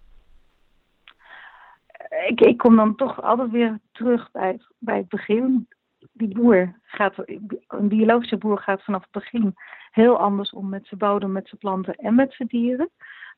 Ik, 2.26 2.58
kom 2.58 2.76
dan 2.76 2.96
toch 2.96 3.22
altijd 3.22 3.50
weer 3.50 3.80
terug 3.92 4.32
bij, 4.32 4.60
bij 4.78 4.98
het 4.98 5.10
begin. 5.10 5.68
Die 6.12 6.34
boer 6.34 6.80
gaat, 6.82 7.14
een 7.68 7.88
biologische 7.88 8.38
boer 8.38 8.58
gaat 8.58 8.84
vanaf 8.84 9.02
het 9.02 9.12
begin 9.12 9.54
heel 9.92 10.18
anders 10.18 10.52
om 10.52 10.70
met 10.70 10.88
zijn 10.88 11.00
bodem, 11.00 11.32
met 11.32 11.48
zijn 11.48 11.60
planten 11.60 11.96
en 11.96 12.16
met 12.16 12.34
zijn 12.34 12.48
dieren. 12.48 12.90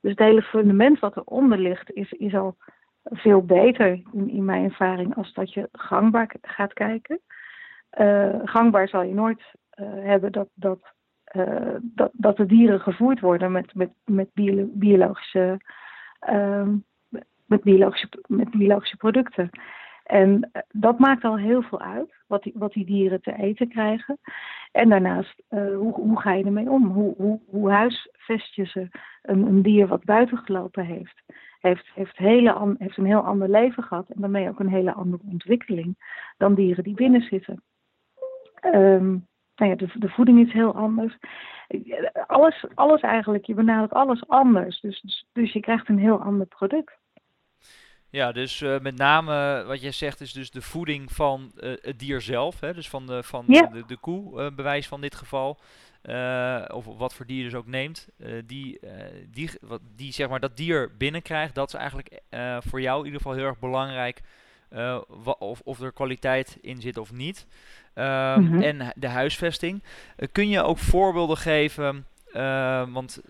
Dus 0.02 0.12
het 0.12 0.20
hele 0.20 0.42
fundament 0.42 1.00
wat 1.00 1.18
eronder 1.18 1.58
ligt 1.58 1.92
is, 1.92 2.12
is 2.12 2.36
al 2.36 2.58
veel 3.04 3.46
beter 3.46 4.02
in, 4.12 4.30
in 4.30 4.46
mijn 4.46 4.64
ervaring 4.64 5.16
als 5.16 5.34
dat 5.34 5.54
je 5.54 5.70
gangbaar 5.72 6.36
gaat 6.42 6.74
kijken. 6.74 7.20
Uh, 8.00 8.40
gangbaar 8.44 8.88
zal 8.88 9.04
je 9.04 9.14
nooit 9.14 9.42
uh, 9.76 9.88
hebben 10.04 10.32
dat, 10.32 10.48
dat, 10.54 10.94
uh, 11.36 11.76
dat, 11.82 12.10
dat 12.14 12.38
de 12.38 12.46
dieren 12.46 12.80
gevoerd 12.80 13.20
worden 13.20 13.52
met, 13.52 13.76
met, 13.76 13.90
met 14.06 14.30
bio, 14.34 14.68
biologische 14.74 15.58
ehm, 16.20 16.76
met 17.46 17.62
biologische, 17.62 18.08
met 18.28 18.50
biologische 18.52 18.98
producten. 18.98 19.50
En 20.04 20.50
eh, 20.52 20.62
dat 20.72 21.00
maakt 21.00 21.24
al 21.24 21.38
heel 21.38 21.62
veel 21.62 21.82
uit, 21.82 22.14
wat 22.28 22.44
die, 22.44 22.54
wat 22.56 22.74
die 22.74 22.86
dieren 22.86 23.22
te 23.22 23.36
eten 23.36 23.68
krijgen. 23.68 24.18
En 24.72 24.90
daarnaast, 24.90 25.44
uh, 25.50 25.76
hoe, 25.76 25.94
hoe 25.94 26.20
ga 26.20 26.34
je 26.34 26.44
ermee 26.44 26.70
om? 26.70 26.88
Hoe, 26.88 27.14
hoe, 27.18 27.40
hoe 27.48 27.72
huisvest 27.72 28.56
je 28.56 28.66
ze? 28.66 28.88
Een, 29.22 29.46
een 29.46 29.62
dier 29.62 29.88
wat 29.88 30.04
buiten 30.04 30.38
gelopen 30.38 30.86
heeft, 30.86 31.24
heeft, 31.60 31.90
heeft, 31.94 32.18
hele 32.18 32.76
heeft 32.78 32.98
een 32.98 33.06
heel 33.06 33.26
ander 33.26 33.50
leven 33.50 33.84
gehad. 33.84 34.10
En 34.10 34.22
daarmee 34.22 34.50
ook 34.50 34.60
een 34.60 34.70
hele 34.70 34.94
andere 34.94 35.24
ontwikkeling 35.32 35.96
dan 36.38 36.56
dieren 36.56 36.84
die 36.84 36.94
binnen 36.94 37.22
zitten. 37.22 37.64
Um, 38.66 39.28
nou 39.56 39.72
ja, 39.72 39.76
de, 39.76 39.90
de 39.94 40.10
voeding 40.10 40.48
is 40.48 40.54
heel 40.54 40.76
anders. 40.76 41.18
Alles, 42.28 42.66
alles 42.74 43.02
eigenlijk, 43.02 43.46
je 43.46 43.54
benadert 43.54 43.94
alles 43.94 44.28
anders. 44.28 44.80
Dus, 44.80 45.02
dus, 45.02 45.26
dus 45.34 45.54
je 45.54 45.60
krijgt 45.60 45.90
een 45.90 46.00
heel 46.00 46.22
ander 46.22 46.48
product. 46.48 46.98
Ja, 48.14 48.32
dus 48.32 48.62
uh, 48.62 48.80
met 48.80 48.98
name 48.98 49.64
wat 49.68 49.82
jij 49.82 49.92
zegt 49.92 50.22
is 50.22 50.34
dus 50.34 50.52
de 50.52 50.62
voeding 50.62 51.12
van 51.12 51.52
uh, 51.56 51.74
het 51.82 52.00
dier 52.00 52.22
zelf. 52.22 52.60
Hè? 52.60 52.74
Dus 52.74 52.90
van 52.90 53.08
de, 53.08 53.24
van 53.24 53.44
ja. 53.48 53.66
de, 53.66 53.84
de 53.86 53.98
koe, 53.98 54.42
uh, 54.42 54.56
bewijs 54.56 54.88
van 54.88 55.02
dit 55.02 55.16
geval. 55.16 55.60
of 56.74 56.86
wat 56.86 57.14
voor 57.14 57.26
dier 57.26 57.44
dus 57.44 57.54
ook 57.54 57.68
neemt. 57.68 58.08
die, 58.46 58.80
die, 59.32 59.50
wat, 59.62 59.82
die 59.96 60.14
zeg 60.14 60.30
maar 60.30 60.40
dat 60.40 60.58
dier 60.58 60.92
binnenkrijgt. 60.98 61.56
Dat 61.56 61.68
is 61.68 61.74
eigenlijk 61.74 62.22
voor 62.60 62.82
jou 62.82 63.00
in 63.00 63.06
ieder 63.06 63.22
geval 63.22 63.38
heel 63.38 63.46
erg 63.46 63.60
belangrijk. 63.60 64.22
of, 65.40 65.62
of 65.64 65.82
er 65.82 65.92
kwaliteit 65.92 66.58
in 66.62 66.82
zit 66.82 66.98
of 66.98 67.12
niet. 67.12 67.48
Mm 67.96 68.04
-hmm. 68.48 68.62
En 68.62 68.94
de 68.96 69.08
huisvesting. 69.08 69.84
kun 70.32 70.50
je 70.50 70.64
ook 70.64 70.78
voorbeelden 70.78 71.38
geven? 71.38 72.06
want 72.94 73.22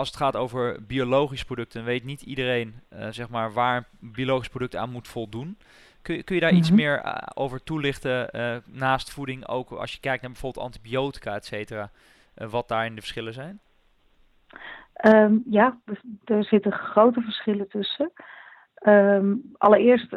als 0.00 0.08
het 0.08 0.16
gaat 0.16 0.36
over 0.36 0.86
biologische 0.86 1.44
producten, 1.44 1.84
weet 1.84 2.04
niet 2.04 2.22
iedereen 2.22 2.74
uh, 2.92 3.06
zeg 3.10 3.28
maar, 3.28 3.52
waar 3.52 3.76
een 3.76 4.12
biologisch 4.12 4.48
product 4.48 4.76
aan 4.76 4.90
moet 4.90 5.08
voldoen. 5.08 5.58
Kun 6.02 6.14
je, 6.14 6.22
kun 6.22 6.34
je 6.34 6.40
daar 6.40 6.52
iets 6.52 6.70
mhm. 6.70 6.78
meer 6.78 7.04
uh, 7.04 7.16
over 7.34 7.62
toelichten 7.62 8.28
uh, 8.32 8.56
naast 8.64 9.10
voeding, 9.10 9.48
ook 9.48 9.70
als 9.70 9.92
je 9.92 10.00
kijkt 10.00 10.22
naar 10.22 10.30
bijvoorbeeld 10.30 10.64
antibiotica, 10.64 11.34
et 11.34 11.44
cetera, 11.44 11.90
wat 12.34 12.68
daarin 12.68 12.94
de 12.94 13.00
verschillen 13.00 13.32
zijn? 13.32 13.60
Um, 15.04 15.42
ja, 15.50 15.78
er 16.24 16.44
zitten 16.44 16.72
grote 16.72 17.20
verschillen 17.20 17.68
tussen. 17.68 18.12
Um, 18.82 19.42
allereerst 19.58 20.10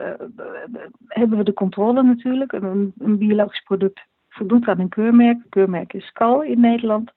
hebben 1.08 1.38
we 1.38 1.44
de 1.44 1.54
controle 1.54 2.04
natuurlijk. 2.04 2.52
Een, 2.52 2.94
een 2.98 3.18
biologisch 3.18 3.64
product 3.64 4.02
voldoet 4.30 4.68
aan 4.68 4.80
een 4.80 4.90
keurmerk. 4.90 5.38
Keurmerk 5.50 5.94
is 5.94 6.12
KAL 6.12 6.44
in 6.44 6.60
Nederland. 6.60 7.12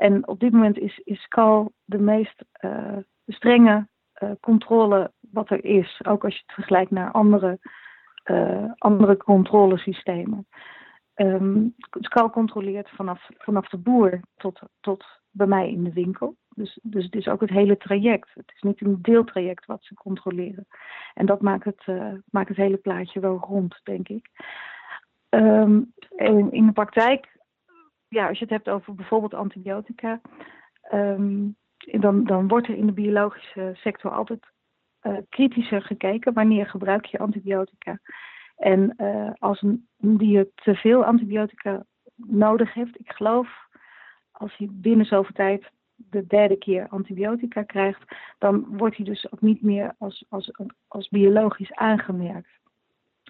En 0.00 0.28
op 0.28 0.40
dit 0.40 0.52
moment 0.52 0.78
is, 0.78 0.98
is 1.04 1.28
KAL 1.28 1.72
de 1.84 1.98
meest 1.98 2.44
uh, 2.60 2.96
strenge 3.26 3.88
uh, 4.22 4.30
controle 4.40 5.12
wat 5.20 5.50
er 5.50 5.64
is. 5.64 6.00
Ook 6.06 6.24
als 6.24 6.34
je 6.34 6.42
het 6.46 6.54
vergelijkt 6.54 6.90
naar 6.90 7.10
andere, 7.10 7.58
uh, 8.24 8.70
andere 8.78 9.16
controlesystemen. 9.16 10.46
Um, 11.14 11.74
Skal 11.90 12.30
controleert 12.30 12.90
vanaf, 12.90 13.28
vanaf 13.38 13.68
de 13.68 13.78
boer 13.78 14.20
tot, 14.36 14.60
tot 14.80 15.04
bij 15.30 15.46
mij 15.46 15.70
in 15.70 15.84
de 15.84 15.92
winkel. 15.92 16.36
Dus, 16.48 16.78
dus 16.82 17.04
het 17.04 17.14
is 17.14 17.28
ook 17.28 17.40
het 17.40 17.50
hele 17.50 17.76
traject. 17.76 18.30
Het 18.34 18.52
is 18.54 18.62
niet 18.62 18.80
een 18.80 18.98
deeltraject 19.02 19.66
wat 19.66 19.84
ze 19.84 19.94
controleren. 19.94 20.66
En 21.14 21.26
dat 21.26 21.40
maakt 21.40 21.64
het, 21.64 21.86
maakt 22.30 22.48
het 22.48 22.56
hele 22.56 22.76
plaatje 22.76 23.20
wel 23.20 23.36
rond, 23.36 23.80
denk 23.82 24.08
ik. 24.08 24.30
Um, 25.28 25.92
in 26.50 26.66
de 26.66 26.72
praktijk, 26.72 27.38
ja, 28.10 28.28
als 28.28 28.38
je 28.38 28.44
het 28.44 28.52
hebt 28.52 28.68
over 28.68 28.94
bijvoorbeeld 28.94 29.34
antibiotica, 29.34 30.20
um, 30.92 31.56
dan, 31.78 32.24
dan 32.24 32.48
wordt 32.48 32.68
er 32.68 32.76
in 32.76 32.86
de 32.86 32.92
biologische 32.92 33.72
sector 33.74 34.10
altijd 34.10 34.52
uh, 35.02 35.16
kritischer 35.28 35.82
gekeken. 35.82 36.32
Wanneer 36.32 36.66
gebruik 36.66 37.04
je 37.04 37.18
antibiotica? 37.18 37.98
En 38.56 38.94
uh, 38.96 39.30
als 39.38 39.62
een 39.62 39.88
dier 39.96 40.48
te 40.54 40.74
veel 40.74 41.04
antibiotica 41.04 41.84
nodig 42.16 42.74
heeft, 42.74 43.00
ik 43.00 43.12
geloof 43.12 43.68
als 44.30 44.56
hij 44.56 44.68
binnen 44.70 45.06
zoveel 45.06 45.34
tijd 45.34 45.70
de 45.96 46.26
derde 46.26 46.56
keer 46.56 46.88
antibiotica 46.88 47.62
krijgt, 47.62 48.02
dan 48.38 48.76
wordt 48.76 48.96
hij 48.96 49.04
dus 49.04 49.32
ook 49.32 49.40
niet 49.40 49.62
meer 49.62 49.94
als, 49.98 50.24
als, 50.28 50.52
als 50.88 51.08
biologisch 51.08 51.74
aangemerkt. 51.74 52.50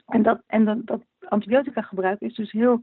En 0.06 0.22
dat, 0.22 0.42
en 0.46 0.64
dat, 0.64 0.86
dat 0.86 1.02
antibiotica 1.28 1.82
gebruik 1.82 2.20
is 2.20 2.34
dus 2.34 2.52
heel, 2.52 2.82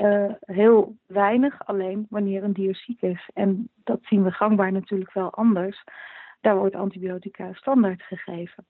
uh, 0.00 0.32
heel 0.40 0.96
weinig, 1.06 1.66
alleen 1.66 2.06
wanneer 2.10 2.44
een 2.44 2.52
dier 2.52 2.74
ziek 2.76 3.02
is. 3.02 3.30
En 3.34 3.68
dat 3.84 3.98
zien 4.02 4.22
we 4.22 4.30
gangbaar 4.30 4.72
natuurlijk 4.72 5.12
wel 5.12 5.32
anders. 5.32 5.84
Daar 6.40 6.56
wordt 6.56 6.74
antibiotica 6.74 7.52
standaard 7.52 8.02
gegeven. 8.02 8.64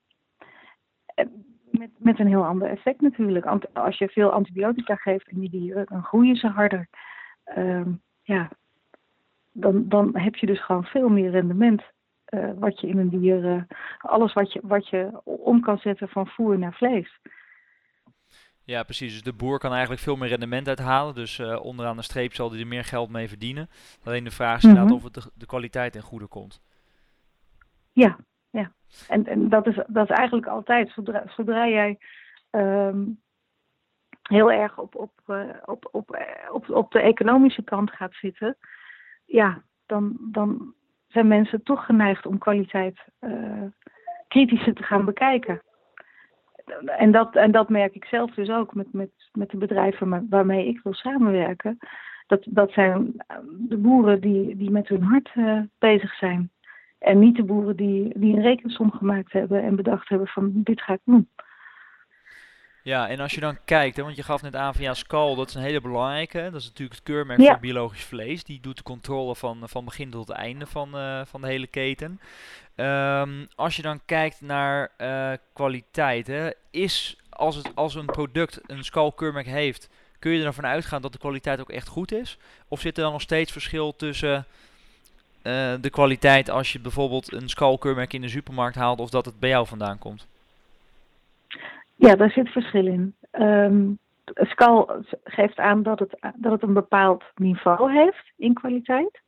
Met, 1.70 1.90
met 1.98 2.18
een 2.18 2.26
heel 2.26 2.44
ander 2.44 2.68
effect 2.68 3.00
natuurlijk. 3.00 3.46
Als 3.72 3.98
je 3.98 4.08
veel 4.08 4.30
antibiotica 4.30 4.94
geeft 4.94 5.30
aan 5.32 5.40
die 5.40 5.50
dieren, 5.50 5.86
dan 5.86 6.02
groeien 6.02 6.36
ze 6.36 6.46
harder. 6.46 6.88
Uh, 7.56 7.86
ja, 8.22 8.48
dan, 9.52 9.88
dan 9.88 10.16
heb 10.16 10.36
je 10.36 10.46
dus 10.46 10.64
gewoon 10.64 10.84
veel 10.84 11.08
meer 11.08 11.30
rendement. 11.30 11.82
Uh, 12.28 12.50
wat 12.56 12.80
je 12.80 12.86
in 12.86 12.98
een 12.98 13.08
dier, 13.08 13.66
alles 13.98 14.32
wat 14.32 14.52
je, 14.52 14.60
wat 14.62 14.88
je 14.88 15.20
om 15.24 15.60
kan 15.60 15.78
zetten 15.78 16.08
van 16.08 16.26
voer 16.26 16.58
naar 16.58 16.74
vlees. 16.74 17.20
Ja, 18.72 18.82
precies. 18.82 19.12
Dus 19.12 19.22
de 19.22 19.32
boer 19.32 19.58
kan 19.58 19.70
eigenlijk 19.70 20.02
veel 20.02 20.16
meer 20.16 20.28
rendement 20.28 20.68
uithalen. 20.68 21.14
Dus 21.14 21.38
uh, 21.38 21.64
onderaan 21.64 21.96
de 21.96 22.02
streep 22.02 22.34
zal 22.34 22.50
hij 22.50 22.60
er 22.60 22.66
meer 22.66 22.84
geld 22.84 23.10
mee 23.10 23.28
verdienen. 23.28 23.68
Alleen 24.04 24.24
de 24.24 24.30
vraag 24.30 24.56
is 24.56 24.62
inderdaad 24.62 24.88
mm 24.88 24.96
-hmm. 24.96 25.06
of 25.06 25.14
het 25.14 25.24
de, 25.24 25.30
de, 25.34 25.46
kwaliteit 25.46 25.94
in 25.94 26.02
goede 26.02 26.26
komt. 26.26 26.62
Ja, 27.92 28.16
ja. 28.50 28.72
En, 29.08 29.26
en 29.26 29.48
dat, 29.48 29.66
is, 29.66 29.74
dat 29.86 30.10
is 30.10 30.16
eigenlijk 30.16 30.46
altijd, 30.46 30.90
zodra, 30.90 31.24
zodra 31.26 31.68
jij 31.68 31.98
um, 32.50 33.20
heel 34.22 34.52
erg 34.52 34.78
op, 34.78 34.94
op, 34.94 35.10
op, 35.64 35.88
op, 35.92 36.16
op, 36.50 36.70
op 36.70 36.90
de 36.90 37.00
economische 37.00 37.62
kant 37.62 37.90
gaat 37.90 38.14
zitten, 38.14 38.56
ja, 39.24 39.62
dan, 39.86 40.16
dan 40.20 40.74
zijn 41.08 41.28
mensen 41.28 41.62
toch 41.62 41.84
geneigd 41.84 42.26
om 42.26 42.38
kwaliteit 42.38 42.98
uh, 43.20 43.62
kritischer 44.28 44.74
te 44.74 44.82
gaan 44.82 45.04
bekijken. 45.04 45.62
En 46.86 47.12
dat, 47.12 47.36
en 47.36 47.50
dat 47.50 47.68
merk 47.68 47.94
ik 47.94 48.04
zelf 48.04 48.34
dus 48.34 48.50
ook 48.50 48.74
met, 48.74 48.92
met, 48.92 49.10
met 49.32 49.50
de 49.50 49.56
bedrijven 49.56 50.26
waarmee 50.30 50.66
ik 50.66 50.80
wil 50.82 50.94
samenwerken. 50.94 51.78
Dat, 52.26 52.46
dat 52.48 52.72
zijn 52.72 53.14
de 53.68 53.76
boeren 53.76 54.20
die, 54.20 54.56
die 54.56 54.70
met 54.70 54.88
hun 54.88 55.02
hart 55.02 55.30
uh, 55.34 55.60
bezig 55.78 56.14
zijn. 56.14 56.50
En 56.98 57.18
niet 57.18 57.36
de 57.36 57.44
boeren 57.44 57.76
die, 57.76 58.18
die 58.18 58.36
een 58.36 58.42
rekensom 58.42 58.90
gemaakt 58.90 59.32
hebben 59.32 59.62
en 59.62 59.76
bedacht 59.76 60.08
hebben 60.08 60.28
van 60.28 60.50
dit 60.54 60.82
ga 60.82 60.92
ik 60.92 61.00
doen. 61.04 61.28
Ja, 62.82 63.08
en 63.08 63.20
als 63.20 63.34
je 63.34 63.40
dan 63.40 63.58
kijkt, 63.64 63.96
hè, 63.96 64.02
want 64.02 64.16
je 64.16 64.22
gaf 64.22 64.42
net 64.42 64.56
aan 64.56 64.74
van 64.74 64.82
ja, 64.82 64.94
Skal, 64.94 65.34
dat 65.34 65.48
is 65.48 65.54
een 65.54 65.62
hele 65.62 65.80
belangrijke. 65.80 66.48
Dat 66.52 66.60
is 66.60 66.66
natuurlijk 66.66 66.98
het 66.98 67.04
keurmerk 67.04 67.40
ja. 67.40 67.50
voor 67.50 67.60
biologisch 67.60 68.04
vlees. 68.04 68.44
Die 68.44 68.60
doet 68.60 68.76
de 68.76 68.82
controle 68.82 69.36
van, 69.36 69.60
van 69.64 69.84
begin 69.84 70.10
tot 70.10 70.30
einde 70.30 70.66
van, 70.66 70.96
uh, 70.96 71.20
van 71.24 71.40
de 71.40 71.46
hele 71.46 71.66
keten. 71.66 72.20
Um, 72.76 73.48
als 73.54 73.76
je 73.76 73.82
dan 73.82 74.00
kijkt 74.04 74.40
naar 74.40 74.90
uh, 74.98 75.32
kwaliteit, 75.52 76.26
hè, 76.26 76.50
is 76.70 77.16
als, 77.28 77.56
het, 77.56 77.70
als 77.74 77.94
een 77.94 78.06
product 78.06 78.60
een 78.66 78.84
Skal 78.84 79.12
keurmerk 79.12 79.46
heeft, 79.46 79.88
kun 80.18 80.32
je 80.32 80.44
ervan 80.44 80.66
uitgaan 80.66 81.02
dat 81.02 81.12
de 81.12 81.18
kwaliteit 81.18 81.60
ook 81.60 81.70
echt 81.70 81.88
goed 81.88 82.12
is? 82.12 82.38
Of 82.68 82.80
zit 82.80 82.96
er 82.96 83.02
dan 83.02 83.12
nog 83.12 83.20
steeds 83.20 83.52
verschil 83.52 83.96
tussen 83.96 84.46
uh, 85.42 85.74
de 85.80 85.90
kwaliteit 85.90 86.50
als 86.50 86.72
je 86.72 86.80
bijvoorbeeld 86.80 87.32
een 87.32 87.48
Skal 87.48 87.78
keurmerk 87.78 88.12
in 88.12 88.20
de 88.20 88.28
supermarkt 88.28 88.76
haalt 88.76 89.00
of 89.00 89.10
dat 89.10 89.24
het 89.24 89.38
bij 89.38 89.48
jou 89.48 89.66
vandaan 89.66 89.98
komt? 89.98 90.26
Ja, 92.02 92.16
daar 92.16 92.30
zit 92.30 92.48
verschil 92.48 92.86
in. 92.86 93.14
Um, 93.32 93.98
Skal 94.24 95.04
geeft 95.24 95.58
aan 95.58 95.82
dat 95.82 95.98
het, 95.98 96.16
dat 96.36 96.52
het 96.52 96.62
een 96.62 96.72
bepaald 96.72 97.24
niveau 97.34 97.92
heeft 97.92 98.32
in 98.36 98.54
kwaliteit. 98.54 99.20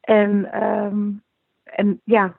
En, 0.00 0.62
um, 0.64 1.22
en 1.64 2.00
ja, 2.04 2.36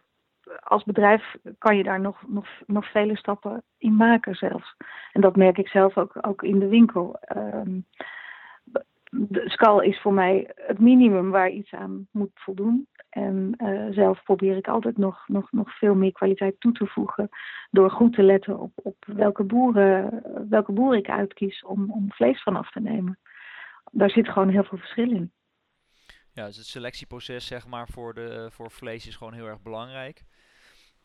als 0.60 0.84
bedrijf 0.84 1.36
kan 1.58 1.78
je 1.78 1.84
daar 1.84 2.00
nog, 2.00 2.24
nog, 2.28 2.48
nog 2.66 2.92
vele 2.92 3.18
stappen 3.18 3.63
in 3.78 3.96
maken 3.96 4.36
zelfs. 4.36 4.75
En 5.12 5.22
dat 5.22 5.36
merk 5.36 5.58
ik 5.58 5.68
zelf 5.68 5.98
ook, 5.98 6.18
ook 6.22 6.44
in 6.44 6.60
de 6.60 6.68
winkel. 6.68 7.20
Um, 7.36 7.86
de 9.13 9.50
skal 9.50 9.82
is 9.82 10.01
voor 10.01 10.13
mij 10.13 10.51
het 10.55 10.79
minimum 10.79 11.29
waar 11.29 11.50
iets 11.50 11.74
aan 11.74 12.08
moet 12.12 12.32
voldoen. 12.34 12.88
En 13.10 13.53
uh, 13.58 13.93
zelf 13.93 14.24
probeer 14.24 14.58
ik 14.58 14.67
altijd 14.67 14.98
nog, 14.98 15.27
nog, 15.27 15.51
nog 15.51 15.77
veel 15.77 15.96
meer 15.96 16.12
kwaliteit 16.12 16.60
toe 16.60 16.72
te 16.72 16.88
voegen. 16.88 17.29
Door 17.72 17.91
goed 17.91 18.13
te 18.13 18.24
letten 18.24 18.60
op, 18.60 18.72
op 18.75 18.96
welke, 19.05 19.43
boeren, 19.43 20.24
welke 20.50 20.72
boeren 20.72 21.00
ik 21.00 21.10
uitkies 21.10 21.63
om, 21.63 21.91
om 21.91 22.12
vlees 22.12 22.43
vanaf 22.43 22.72
te 22.72 22.79
nemen. 22.79 23.20
Daar 23.91 24.10
zit 24.10 24.29
gewoon 24.29 24.50
heel 24.50 24.63
veel 24.63 24.77
verschil 24.77 25.12
in. 25.12 25.32
Ja, 26.32 26.46
dus 26.46 26.58
het 26.58 26.65
selectieproces 26.65 27.48
zeg 27.48 27.67
maar, 27.67 27.88
voor, 27.88 28.13
de, 28.13 28.50
voor 28.51 28.72
vlees 28.72 29.08
is 29.08 29.15
gewoon 29.15 29.34
heel 29.34 29.48
erg 29.48 29.62
belangrijk. 29.62 30.24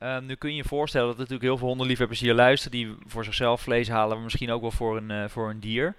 Um, 0.00 0.26
nu 0.26 0.34
kun 0.34 0.50
je 0.50 0.56
je 0.56 0.64
voorstellen 0.64 1.06
dat 1.06 1.14
er 1.14 1.20
natuurlijk 1.22 1.48
heel 1.48 1.58
veel 1.58 1.68
hondenliefhebbers 1.68 2.20
hier 2.20 2.34
luisteren 2.34 2.78
die 2.78 2.96
voor 3.06 3.24
zichzelf 3.24 3.60
vlees 3.60 3.88
halen, 3.88 4.14
maar 4.14 4.24
misschien 4.24 4.50
ook 4.50 4.60
wel 4.60 4.70
voor 4.70 4.96
een, 4.96 5.10
uh, 5.10 5.28
voor 5.28 5.50
een 5.50 5.60
dier. 5.60 5.96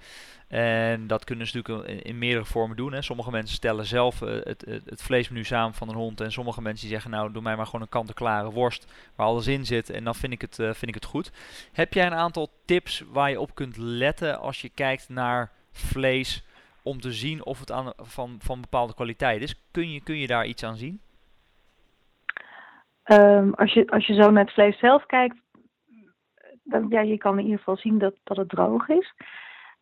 En 0.47 1.07
dat 1.07 1.23
kunnen 1.23 1.47
ze 1.47 1.57
natuurlijk 1.57 2.03
in, 2.03 2.17
meerdere 2.17 2.45
vormen 2.45 2.77
doen. 2.77 2.93
Hè. 2.93 3.01
Sommige 3.01 3.31
mensen 3.31 3.55
stellen 3.55 3.85
zelf 3.85 4.21
uh, 4.21 4.29
het, 4.43 4.65
het, 4.85 5.01
vleesmenu 5.01 5.43
samen 5.43 5.73
van 5.73 5.89
een 5.89 5.95
hond. 5.95 6.21
En 6.21 6.31
sommige 6.31 6.61
mensen 6.61 6.81
die 6.81 6.93
zeggen, 6.93 7.11
nou 7.11 7.31
doe 7.31 7.41
mij 7.41 7.55
maar 7.55 7.65
gewoon 7.65 7.81
een 7.81 7.89
kant-en-klare 7.89 8.51
worst 8.51 8.85
waar 9.15 9.27
alles 9.27 9.47
in 9.47 9.65
zit. 9.65 9.89
En 9.89 10.03
dan 10.03 10.15
vind 10.15 10.33
ik, 10.33 10.41
het, 10.41 10.59
uh, 10.59 10.65
vind 10.65 10.87
ik 10.87 10.93
het 10.93 11.05
goed. 11.05 11.31
Heb 11.71 11.93
jij 11.93 12.05
een 12.05 12.13
aantal 12.13 12.49
tips 12.65 13.03
waar 13.11 13.29
je 13.29 13.39
op 13.39 13.55
kunt 13.55 13.77
letten 13.77 14.39
als 14.39 14.61
je 14.61 14.69
kijkt 14.69 15.09
naar 15.09 15.51
vlees 15.71 16.43
om 16.83 17.01
te 17.01 17.13
zien 17.13 17.45
of 17.45 17.59
het 17.59 17.71
aan, 17.71 17.93
van, 17.97 18.35
van 18.41 18.61
bepaalde 18.61 18.93
kwaliteit 18.93 19.41
is? 19.41 19.55
Kun 19.71 19.91
je, 19.91 20.01
kun 20.01 20.17
je 20.17 20.27
daar 20.27 20.45
iets 20.45 20.63
aan 20.63 20.77
zien? 20.77 21.01
Um, 23.11 23.53
als, 23.53 23.73
je, 23.73 23.89
als 23.89 24.07
je 24.07 24.13
zo 24.13 24.31
naar 24.31 24.43
het 24.43 24.53
vlees 24.53 24.79
zelf 24.79 25.05
kijkt, 25.05 25.37
dan 26.63 26.85
ja, 26.89 27.01
je 27.01 27.17
kan 27.17 27.37
in 27.37 27.43
ieder 27.43 27.57
geval 27.57 27.77
zien 27.77 27.97
dat, 27.97 28.15
dat 28.23 28.37
het 28.37 28.49
droog 28.49 28.87
is. 28.87 29.13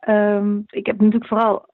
Um, 0.07 0.63
ik 0.67 0.85
heb 0.85 0.97
natuurlijk 0.97 1.27
vooral 1.27 1.69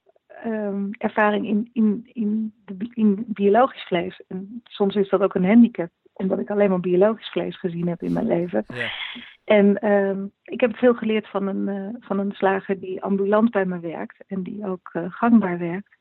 um, 0.46 0.90
ervaring 0.98 1.48
in, 1.48 1.70
in, 1.74 2.10
in, 2.14 2.54
de, 2.66 2.90
in 2.94 3.26
biologisch 3.28 3.84
vlees. 3.84 4.24
En 4.28 4.62
soms 4.64 4.96
is 4.96 5.10
dat 5.10 5.22
ook 5.22 5.36
een 5.36 5.46
handicap, 5.46 5.90
omdat 6.14 6.40
ik 6.40 6.50
alleen 6.50 6.70
maar 6.70 6.80
biologisch 6.80 7.30
vlees 7.30 7.60
gezien 7.60 7.88
heb 7.88 8.02
in 8.02 8.14
mijn 8.14 8.28
leven. 8.28 8.64
Ja. 8.68 8.90
En 9.44 9.92
um, 9.92 10.32
ik 10.44 10.62
heb 10.62 10.76
veel 10.76 10.94
geleerd 10.94 11.30
van 11.30 11.48
een, 11.48 11.68
uh, 11.68 11.96
van 12.00 12.20
een 12.20 12.32
slager 12.32 12.80
die 12.80 13.04
ambulant 13.04 13.52
bij 13.52 13.66
me 13.66 13.80
werkt 13.80 14.24
en 14.28 14.44
die 14.44 14.68
ook 14.68 14.90
uh, 14.94 15.04
gangbaar 15.08 15.58
werkt. 15.58 15.96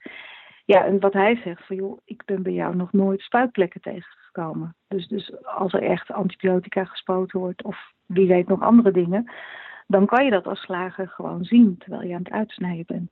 Ja, 0.65 0.85
en 0.85 1.01
wat 1.01 1.13
hij 1.13 1.37
zegt 1.37 1.67
van 1.67 1.77
joh, 1.77 1.99
ik 2.05 2.23
ben 2.25 2.43
bij 2.43 2.53
jou 2.53 2.77
nog 2.77 2.93
nooit 2.93 3.21
spuitplekken 3.21 3.81
tegengekomen. 3.81 4.77
Dus, 4.89 5.09
dus 5.09 5.45
als 5.45 5.73
er 5.73 5.83
echt 5.83 6.11
antibiotica 6.11 6.85
gespoten 6.85 7.41
wordt 7.41 7.63
of 7.63 7.93
wie 8.07 8.27
weet 8.27 8.49
nog 8.49 8.61
andere 8.61 8.91
dingen, 8.91 9.31
dan 9.87 10.07
kan 10.07 10.25
je 10.25 10.31
dat 10.31 10.47
als 10.47 10.61
slager 10.61 11.09
gewoon 11.09 11.45
zien 11.45 11.79
terwijl 11.79 12.03
je 12.03 12.15
aan 12.15 12.23
het 12.23 12.33
uitsnijden 12.33 12.85
bent. 12.87 13.11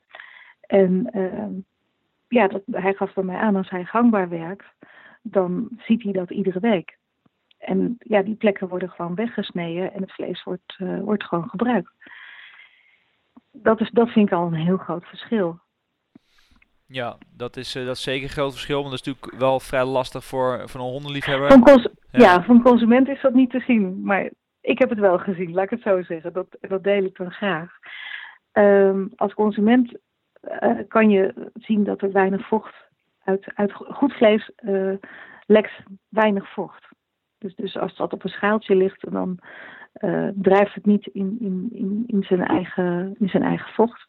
En 0.60 1.10
uh, 1.12 1.62
ja, 2.28 2.48
dat, 2.48 2.62
hij 2.70 2.94
gaf 2.94 3.14
bij 3.14 3.24
mij 3.24 3.36
aan, 3.36 3.56
als 3.56 3.70
hij 3.70 3.84
gangbaar 3.84 4.28
werkt, 4.28 4.66
dan 5.22 5.68
ziet 5.78 6.02
hij 6.02 6.12
dat 6.12 6.30
iedere 6.30 6.60
week. 6.60 6.98
En 7.58 7.96
ja, 7.98 8.22
die 8.22 8.34
plekken 8.34 8.68
worden 8.68 8.90
gewoon 8.90 9.14
weggesneden 9.14 9.92
en 9.92 10.00
het 10.00 10.12
vlees 10.12 10.42
wordt, 10.42 10.76
uh, 10.78 11.00
wordt 11.00 11.24
gewoon 11.24 11.48
gebruikt. 11.48 11.92
Dat, 13.52 13.80
is, 13.80 13.90
dat 13.90 14.08
vind 14.08 14.26
ik 14.26 14.32
al 14.32 14.46
een 14.46 14.54
heel 14.54 14.76
groot 14.76 15.06
verschil. 15.06 15.60
Ja, 16.92 17.16
dat 17.36 17.56
is, 17.56 17.76
uh, 17.76 17.86
dat 17.86 17.96
is 17.96 18.02
zeker 18.02 18.22
een 18.22 18.28
groot 18.28 18.50
verschil, 18.50 18.80
want 18.82 18.90
dat 18.90 19.00
is 19.00 19.06
natuurlijk 19.06 19.40
wel 19.40 19.60
vrij 19.60 19.84
lastig 19.84 20.24
voor, 20.24 20.68
voor 20.68 20.80
een 20.80 20.86
hondenliefhebber. 20.86 21.48
Van 21.48 21.62
cons 21.62 21.88
ja. 22.10 22.18
ja, 22.20 22.42
van 22.42 22.62
consument 22.62 23.08
is 23.08 23.20
dat 23.20 23.34
niet 23.34 23.50
te 23.50 23.60
zien, 23.60 24.02
maar 24.02 24.30
ik 24.60 24.78
heb 24.78 24.88
het 24.90 24.98
wel 24.98 25.18
gezien, 25.18 25.52
laat 25.52 25.64
ik 25.64 25.70
het 25.70 25.82
zo 25.82 26.02
zeggen. 26.02 26.32
Dat, 26.32 26.46
dat 26.60 26.84
deel 26.84 27.04
ik 27.04 27.16
dan 27.16 27.30
graag. 27.30 27.78
Um, 28.52 29.12
als 29.16 29.34
consument 29.34 29.98
uh, 30.62 30.78
kan 30.88 31.10
je 31.10 31.50
zien 31.54 31.84
dat 31.84 32.02
er 32.02 32.12
weinig 32.12 32.46
vocht 32.46 32.74
uit, 33.24 33.52
uit 33.54 33.72
goed 33.72 34.12
vlees 34.12 34.50
uh, 34.60 34.94
lekt 35.46 35.82
weinig 36.08 36.52
vocht. 36.52 36.88
Dus, 37.38 37.54
dus 37.54 37.76
als 37.76 37.96
dat 37.96 38.12
op 38.12 38.24
een 38.24 38.30
schaaltje 38.30 38.76
ligt, 38.76 39.10
dan 39.10 39.38
drijft 40.34 40.74
het 40.74 40.86
niet 40.86 41.06
in, 41.06 41.36
in, 41.40 41.68
in, 41.72 42.04
in, 42.06 42.22
zijn 42.22 42.46
eigen, 42.46 43.14
in 43.18 43.28
zijn 43.28 43.42
eigen 43.42 43.72
vocht. 43.72 44.06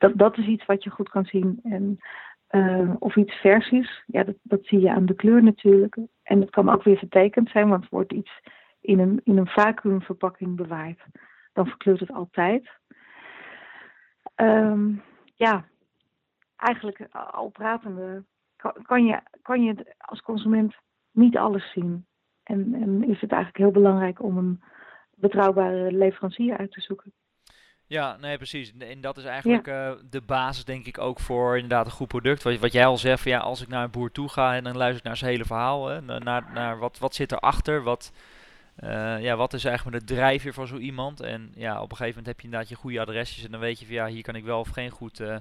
Dat, 0.00 0.18
dat 0.18 0.38
is 0.38 0.46
iets 0.46 0.66
wat 0.66 0.84
je 0.84 0.90
goed 0.90 1.08
kan 1.08 1.24
zien. 1.24 1.60
En, 1.62 1.98
uh, 2.50 2.94
of 2.98 3.16
iets 3.16 3.34
vers 3.34 3.70
is, 3.70 4.02
ja, 4.06 4.24
dat, 4.24 4.36
dat 4.42 4.64
zie 4.64 4.80
je 4.80 4.90
aan 4.90 5.06
de 5.06 5.14
kleur 5.14 5.42
natuurlijk. 5.42 5.96
En 6.22 6.40
het 6.40 6.50
kan 6.50 6.68
ook 6.68 6.82
weer 6.82 6.98
vertekend 6.98 7.50
zijn, 7.50 7.68
want 7.68 7.88
wordt 7.88 8.12
iets 8.12 8.40
in 8.80 8.98
een, 8.98 9.20
in 9.24 9.36
een 9.36 9.46
vacuümverpakking 9.46 10.56
bewaard, 10.56 11.00
dan 11.52 11.66
verkleurt 11.66 12.00
het 12.00 12.12
altijd. 12.12 12.70
Um, 14.36 15.02
ja, 15.34 15.64
eigenlijk 16.56 17.06
al 17.12 17.48
pratende 17.48 18.24
kan, 18.56 18.72
kan, 18.82 19.04
je, 19.04 19.20
kan 19.42 19.62
je 19.62 19.94
als 19.98 20.20
consument 20.20 20.74
niet 21.10 21.36
alles 21.36 21.72
zien. 21.72 22.06
En, 22.42 22.74
en 22.74 23.02
is 23.02 23.20
het 23.20 23.32
eigenlijk 23.32 23.62
heel 23.64 23.82
belangrijk 23.82 24.22
om 24.22 24.38
een 24.38 24.62
betrouwbare 25.14 25.92
leverancier 25.92 26.56
uit 26.56 26.72
te 26.72 26.80
zoeken. 26.80 27.12
Ja, 27.90 28.16
nee, 28.20 28.36
precies. 28.36 28.72
En 28.78 29.00
dat 29.00 29.16
is 29.16 29.24
eigenlijk 29.24 29.66
uh, 29.66 29.90
de 30.10 30.20
basis, 30.20 30.64
denk 30.64 30.86
ik, 30.86 30.98
ook 30.98 31.20
voor 31.20 31.54
inderdaad 31.54 31.86
een 31.86 31.92
goed 31.92 32.08
product. 32.08 32.42
Wat, 32.42 32.58
wat 32.58 32.72
jij 32.72 32.86
al 32.86 32.98
zegt, 32.98 33.22
van, 33.22 33.30
ja, 33.30 33.38
als 33.38 33.62
ik 33.62 33.68
naar 33.68 33.84
een 33.84 33.90
boer 33.90 34.12
toe 34.12 34.28
ga 34.28 34.54
en 34.54 34.64
dan 34.64 34.76
luister 34.76 34.98
ik 34.98 35.04
naar 35.04 35.16
zijn 35.16 35.30
hele 35.30 35.44
verhaal, 35.44 35.88
hè, 35.88 36.00
naar, 36.00 36.44
naar 36.54 36.78
wat, 36.78 36.98
wat 36.98 37.14
zit 37.14 37.32
erachter, 37.32 37.82
wat, 37.82 38.12
uh, 38.84 39.22
ja, 39.22 39.36
wat 39.36 39.52
is 39.52 39.64
eigenlijk 39.64 39.98
de 39.98 40.14
drijfveer 40.14 40.54
van 40.54 40.66
zo 40.66 40.76
iemand. 40.76 41.20
En 41.20 41.52
ja, 41.54 41.82
op 41.82 41.90
een 41.90 41.96
gegeven 41.96 42.08
moment 42.08 42.26
heb 42.26 42.36
je 42.38 42.44
inderdaad 42.44 42.68
je 42.68 42.74
goede 42.74 43.00
adresjes 43.00 43.44
en 43.44 43.50
dan 43.50 43.60
weet 43.60 43.80
je 43.80 43.86
van, 43.86 43.94
ja, 43.94 44.06
hier 44.06 44.22
kan 44.22 44.34
ik 44.34 44.44
wel 44.44 44.60
of 44.60 44.68
geen 44.68 44.90
goed 44.90 45.20
uh, 45.20 45.36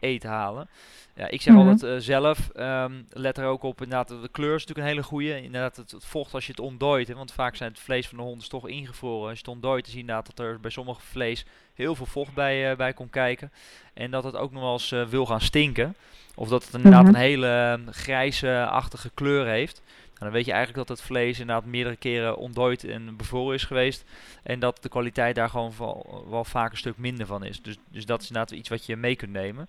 eten 0.00 0.30
halen. 0.30 0.68
Ja, 1.14 1.28
ik 1.28 1.42
zeg 1.42 1.54
mm 1.54 1.60
-hmm. 1.60 1.68
altijd 1.68 1.92
uh, 1.92 2.00
zelf, 2.00 2.50
um, 2.56 3.06
let 3.10 3.38
er 3.38 3.46
ook 3.46 3.62
op, 3.62 3.82
inderdaad, 3.82 4.08
de 4.08 4.28
kleur 4.30 4.54
is 4.54 4.66
natuurlijk 4.66 4.78
een 4.78 4.94
hele 4.94 5.02
goede. 5.02 5.42
Inderdaad, 5.42 5.76
het, 5.76 5.90
het 5.90 6.04
vocht 6.04 6.34
als 6.34 6.44
je 6.46 6.50
het 6.50 6.60
ontdooit, 6.60 7.08
hè, 7.08 7.14
want 7.14 7.32
vaak 7.32 7.56
zijn 7.56 7.70
het 7.70 7.80
vlees 7.80 8.08
van 8.08 8.18
de 8.18 8.24
hond 8.24 8.42
is 8.42 8.48
toch 8.48 8.68
ingevroren. 8.68 9.28
Als 9.28 9.38
je 9.38 9.44
het 9.44 9.54
ontdooit, 9.54 9.90
je 9.90 9.98
inderdaad 9.98 10.26
dat 10.26 10.46
er 10.46 10.60
bij 10.60 10.70
sommige 10.70 11.00
vlees 11.00 11.44
heel 11.74 11.94
veel 11.94 12.06
vocht 12.06 12.34
bij, 12.34 12.76
bij 12.76 12.92
komt 12.92 13.10
kijken. 13.10 13.52
En 13.94 14.10
dat 14.10 14.24
het 14.24 14.36
ook 14.36 14.52
nog 14.52 14.62
wel 14.62 14.72
eens 14.72 15.10
wil 15.10 15.26
gaan 15.26 15.40
stinken. 15.40 15.96
Of 16.34 16.48
dat 16.48 16.64
het 16.64 16.74
inderdaad 16.74 17.00
mm 17.00 17.06
-hmm. 17.06 17.14
een 17.14 17.20
hele 17.20 17.78
uh, 17.86 17.92
grijze-achtige 17.92 19.10
kleur 19.14 19.46
heeft. 19.46 19.82
Nou, 20.20 20.32
dan 20.32 20.40
weet 20.40 20.50
je 20.50 20.52
eigenlijk 20.52 20.88
dat 20.88 20.98
het 20.98 21.06
vlees 21.06 21.40
inderdaad 21.40 21.64
meerdere 21.64 21.96
keren 21.96 22.36
ontdooid 22.36 22.84
en 22.84 23.16
bevroren 23.16 23.54
is 23.54 23.64
geweest. 23.64 24.04
En 24.42 24.60
dat 24.60 24.82
de 24.82 24.88
kwaliteit 24.88 25.34
daar 25.34 25.48
gewoon 25.48 25.72
wel, 25.78 26.24
wel 26.30 26.44
vaak 26.44 26.70
een 26.70 26.76
stuk 26.76 26.96
minder 26.96 27.26
van 27.26 27.44
is. 27.44 27.62
Dus, 27.62 27.78
dus 27.90 28.06
dat 28.06 28.20
is 28.20 28.28
inderdaad 28.28 28.58
iets 28.58 28.68
wat 28.68 28.86
je 28.86 28.96
mee 28.96 29.16
kunt 29.16 29.32
nemen. 29.32 29.68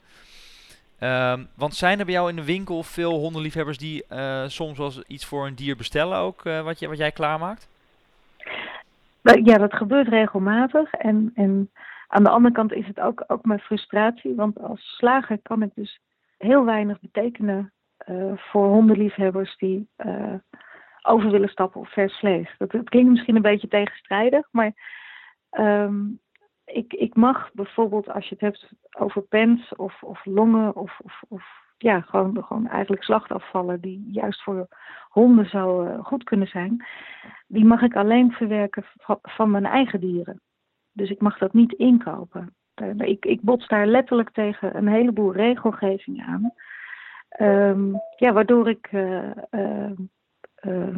Um, 0.99 1.47
want 1.55 1.75
zijn 1.75 1.99
er 1.99 2.05
bij 2.05 2.13
jou 2.13 2.29
in 2.29 2.35
de 2.35 2.45
winkel 2.45 2.83
veel 2.83 3.13
hondenliefhebbers 3.13 3.77
die 3.77 4.03
uh, 4.09 4.43
soms 4.47 4.77
wel 4.77 4.91
iets 5.07 5.25
voor 5.25 5.47
een 5.47 5.55
dier 5.55 5.75
bestellen 5.75 6.17
ook, 6.17 6.45
uh, 6.45 6.61
wat, 6.61 6.79
je, 6.79 6.87
wat 6.87 6.97
jij 6.97 7.11
klaarmaakt? 7.11 7.69
Ja, 9.21 9.57
dat 9.57 9.73
gebeurt 9.73 10.07
regelmatig. 10.07 10.93
En, 10.93 11.31
en 11.35 11.71
aan 12.07 12.23
de 12.23 12.29
andere 12.29 12.53
kant 12.53 12.73
is 12.73 12.87
het 12.87 12.99
ook, 12.99 13.23
ook 13.27 13.45
mijn 13.45 13.59
frustratie. 13.59 14.35
Want 14.35 14.59
als 14.59 14.95
slager 14.97 15.39
kan 15.43 15.61
ik 15.61 15.69
dus 15.75 15.99
heel 16.37 16.65
weinig 16.65 16.99
betekenen 16.99 17.71
voor 18.35 18.67
hondenliefhebbers 18.67 19.57
die 19.57 19.89
over 21.01 21.31
willen 21.31 21.49
stappen 21.49 21.81
op 21.81 21.87
vers 21.87 22.19
vlees. 22.19 22.55
Dat, 22.57 22.69
klinkt 22.69 23.09
misschien 23.09 23.35
een 23.35 23.41
beetje 23.41 23.67
tegenstrijdig, 23.67 24.47
maar 24.51 24.73
um, 25.51 26.19
ik, 26.65 26.93
ik 26.93 27.15
mag 27.15 27.49
bijvoorbeeld, 27.53 28.09
als 28.09 28.27
je 28.27 28.35
het 28.39 28.43
hebt 28.43 28.73
over 28.97 29.21
pens 29.21 29.75
of, 29.75 30.03
of 30.03 30.25
longen 30.25 30.75
of, 30.75 30.99
of, 30.99 31.21
of 31.27 31.43
ja, 31.77 32.01
gewoon, 32.01 32.43
gewoon 32.43 32.67
eigenlijk 32.67 33.03
slachtafvallen 33.03 33.81
die 33.81 34.09
juist 34.11 34.43
voor 34.43 34.67
honden 35.09 35.49
zou 35.49 35.89
uh, 35.89 36.05
goed 36.05 36.23
kunnen 36.23 36.47
zijn, 36.47 36.85
die 37.47 37.65
mag 37.65 37.81
ik 37.81 37.95
alleen 37.95 38.31
verwerken 38.31 38.83
van, 38.97 39.19
van, 39.21 39.51
mijn 39.51 39.65
eigen 39.65 39.99
dieren. 39.99 40.41
Dus 40.91 41.09
ik 41.09 41.21
mag 41.21 41.37
dat 41.37 41.53
niet 41.53 41.73
inkopen. 41.73 42.55
Ik, 42.97 43.25
ik 43.25 43.41
bots 43.41 43.67
daar 43.67 43.87
letterlijk 43.87 44.29
tegen 44.29 44.77
een 44.77 44.87
heleboel 44.87 45.33
regelgeving 45.33 46.25
aan. 46.25 46.53
Um, 47.39 48.01
ja, 48.15 48.33
waardoor 48.33 48.69
ik 48.69 48.91
uh, 48.91 49.31
uh, 49.51 50.97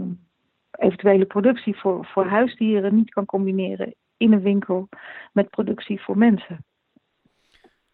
eventuele 0.72 1.26
productie 1.26 1.78
voor, 1.78 2.06
voor 2.06 2.26
huisdieren 2.26 2.96
niet 2.96 3.14
kan 3.14 3.26
combineren 3.26 3.96
in 4.18 4.34
een 4.34 4.42
winkel 4.42 4.90
met 5.32 5.50
productie 5.50 6.02
voor 6.02 6.18
mensen. 6.18 6.66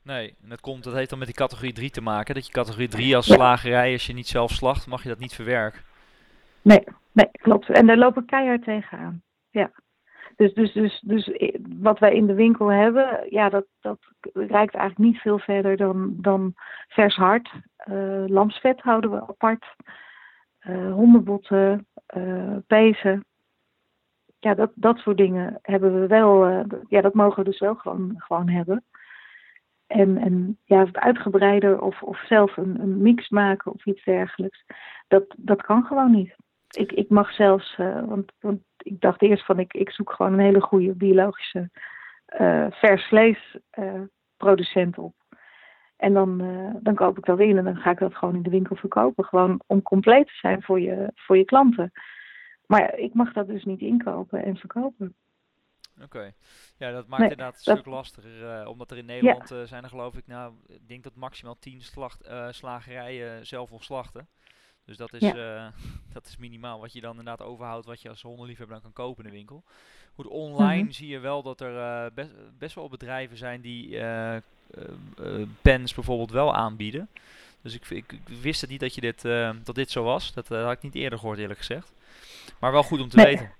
Nee, 0.04 0.36
en 0.44 0.50
dat, 0.50 0.62
komt, 0.62 0.84
dat 0.84 0.94
heeft 0.94 1.10
dan 1.10 1.18
met 1.20 1.28
die 1.28 1.38
categorie 1.38 1.74
3 1.74 1.90
te 1.90 2.02
maken. 2.02 2.36
Dat 2.36 2.46
je 2.46 2.52
categorie 2.52 2.88
3 2.88 3.16
als 3.16 3.26
slagerij, 3.26 3.92
als 3.92 4.06
je 4.06 4.14
niet 4.14 4.28
zelf 4.28 4.52
slacht, 4.52 4.88
mag 4.88 5.04
je 5.04 5.10
dat 5.10 5.20
niet 5.20 5.34
verwerken. 5.34 5.82
Nee, 6.62 6.84
nee, 7.12 7.30
klopt. 7.32 7.70
En 7.70 7.88
daar 7.88 7.98
lopen 7.98 8.26
keihard 8.26 8.64
tegenaan. 8.64 9.22
Ja. 9.50 9.72
Dus, 10.40 10.54
dus, 10.54 10.74
dus, 10.74 11.00
dus 11.00 11.32
wat 11.80 12.00
wij 12.00 12.16
in 12.16 12.28
de 12.28 12.34
winkel 12.34 12.68
hebben, 12.68 13.26
ja, 13.30 13.50
dat, 13.50 13.66
dat 13.82 14.00
reikt 14.34 14.76
eigenlijk 14.76 14.98
niet 14.98 15.18
veel 15.18 15.40
verder 15.40 15.78
dan, 15.78 16.14
dan 16.22 16.54
vers 16.88 17.16
hard. 17.16 17.52
Uh, 17.90 18.24
lamsvet 18.28 18.82
houden 18.82 19.12
we 19.12 19.22
apart. 19.22 19.66
Uh, 20.68 20.94
hondenbotten, 20.94 21.88
pezen 22.68 23.26
ja, 24.40 24.54
dat, 24.54 24.72
dat 24.76 24.98
soort 24.98 25.18
dingen 25.18 25.60
hebben 25.62 26.00
we 26.02 26.08
wel, 26.08 26.48
ja, 26.88 27.02
dat 27.02 27.14
mogen 27.14 27.44
we 27.44 27.50
dus 27.50 27.60
wel 27.60 27.76
gewoon, 27.76 28.14
gewoon 28.18 28.50
hebben. 28.50 28.84
En, 29.88 30.18
en 30.18 30.58
ja, 30.66 30.86
het 30.86 30.98
uitgebreider 30.98 31.82
of, 31.82 32.02
of 32.02 32.26
zelf 32.28 32.58
een, 32.58 32.80
een 32.80 33.02
mix 33.02 33.30
maken 33.30 33.72
of 33.72 33.86
iets 33.86 34.04
dergelijks, 34.04 34.66
dat, 35.08 35.24
dat 35.38 35.62
kan 35.62 35.84
gewoon 35.84 36.12
niet. 36.12 36.36
Ik, 36.70 36.92
ik 36.92 37.10
mag 37.10 37.34
zelfs, 37.34 37.78
uh, 37.78 38.04
want, 38.06 38.32
want 38.40 38.62
ik 38.78 39.02
dacht 39.02 39.22
eerst 39.22 39.46
van 39.46 39.60
ik, 39.60 39.74
ik 39.74 39.92
zoek 39.92 40.12
gewoon 40.12 40.34
een 40.34 40.40
hele 40.40 40.62
goede 40.62 40.94
biologische 40.94 41.70
uh, 42.40 42.66
vers 42.70 43.08
vlees 43.08 43.58
producent 44.38 44.98
op. 44.98 45.14
En 45.98 46.14
dan, 46.14 46.38
dan 46.82 46.96
koop 46.96 47.18
ik 47.18 47.26
dat 47.26 47.40
in 47.40 47.58
en 47.58 47.64
dan 47.64 47.76
ga 47.76 47.92
ik 47.92 48.00
dat 48.00 48.16
gewoon 48.16 48.36
in 48.36 48.44
de 48.44 48.50
winkel 48.50 48.76
verkopen. 48.76 49.26
Gewoon 49.26 49.62
om 49.68 49.82
compleet 49.82 50.26
te 50.26 50.34
zijn 50.34 50.62
voor 50.62 50.80
je, 50.80 51.12
voor 51.16 51.38
je 51.38 51.46
klanten. 51.46 51.92
Maar 52.66 52.98
ik 52.98 53.14
mag 53.14 53.34
dat 53.34 53.48
dus 53.48 53.64
niet 53.64 53.82
inkopen 53.82 54.44
en 54.44 54.58
verkopen. 54.58 55.16
Oké, 55.96 56.18
okay. 56.18 56.34
ja, 56.78 56.92
dat 56.92 57.08
maakt 57.08 57.22
nee, 57.22 57.32
inderdaad 57.32 57.56
een 57.56 57.62
dat... 57.64 57.78
stuk 57.78 57.94
lastiger. 57.94 58.62
Uh, 58.62 58.68
omdat 58.68 58.92
er 58.92 58.98
in 58.98 59.06
Nederland 59.06 59.50
ja. 59.50 59.56
uh, 59.56 59.64
zijn 59.64 59.84
er 59.84 59.90
geloof 59.90 60.18
ik, 60.18 60.28
nou, 60.28 60.54
ik 60.68 60.88
denk 60.88 61.04
dat 61.04 61.16
maximaal 61.16 61.60
10 61.60 61.82
slacht, 61.82 62.28
uh, 62.28 62.48
slagerijen 62.52 63.46
zelf 63.46 63.70
wil 63.70 63.80
slachten. 63.80 64.28
Dus 64.90 64.98
dat 64.98 65.14
is, 65.14 65.22
ja. 65.22 65.74
dat 66.14 66.26
is 66.26 66.38
minimaal 66.38 66.80
wat 66.80 66.94
je 66.94 67.02
dan 67.02 67.18
inderdaad 67.18 67.42
overhoudt, 67.42 67.86
wat 67.86 68.02
je 68.02 68.10
als 68.10 68.22
hondenliefhebber 68.22 68.76
dan 68.82 68.92
kan 68.94 69.06
kopen 69.06 69.24
in 69.24 69.30
de 69.30 69.36
winkel. 69.36 69.64
Goed, 70.16 70.28
online 70.28 70.76
mm 70.76 70.84
-hmm. 70.84 70.92
zie 70.92 71.08
je 71.08 71.20
wel 71.20 71.44
dat 71.44 71.62
er 71.62 72.14
best, 72.14 72.30
best 72.58 72.76
wel 72.76 72.90
bedrijven 72.90 73.38
zijn 73.38 73.62
die 73.62 74.00
pens 75.62 75.94
bijvoorbeeld 75.94 76.32
wel 76.32 76.56
aanbieden. 76.56 77.10
Dus 77.62 77.74
ik, 77.74 77.90
ik, 77.90 78.12
ik, 78.12 78.42
wist 78.42 78.62
het 78.62 78.70
niet 78.70 78.80
dat, 78.80 78.96
je 78.96 79.02
dit, 79.02 79.22
dat 79.66 79.76
dit 79.76 79.92
zo 79.92 80.04
was. 80.04 80.34
Dat 80.34 80.48
had 80.48 80.72
ik 80.72 80.82
niet 80.82 80.96
eerder 80.96 81.20
gehoord 81.20 81.40
eerlijk 81.40 81.60
gezegd. 81.60 81.94
Maar 82.60 82.72
wel 82.72 82.84
goed 82.84 83.02
om 83.02 83.10
te 83.10 83.16
nee. 83.16 83.26
weten. 83.26 83.52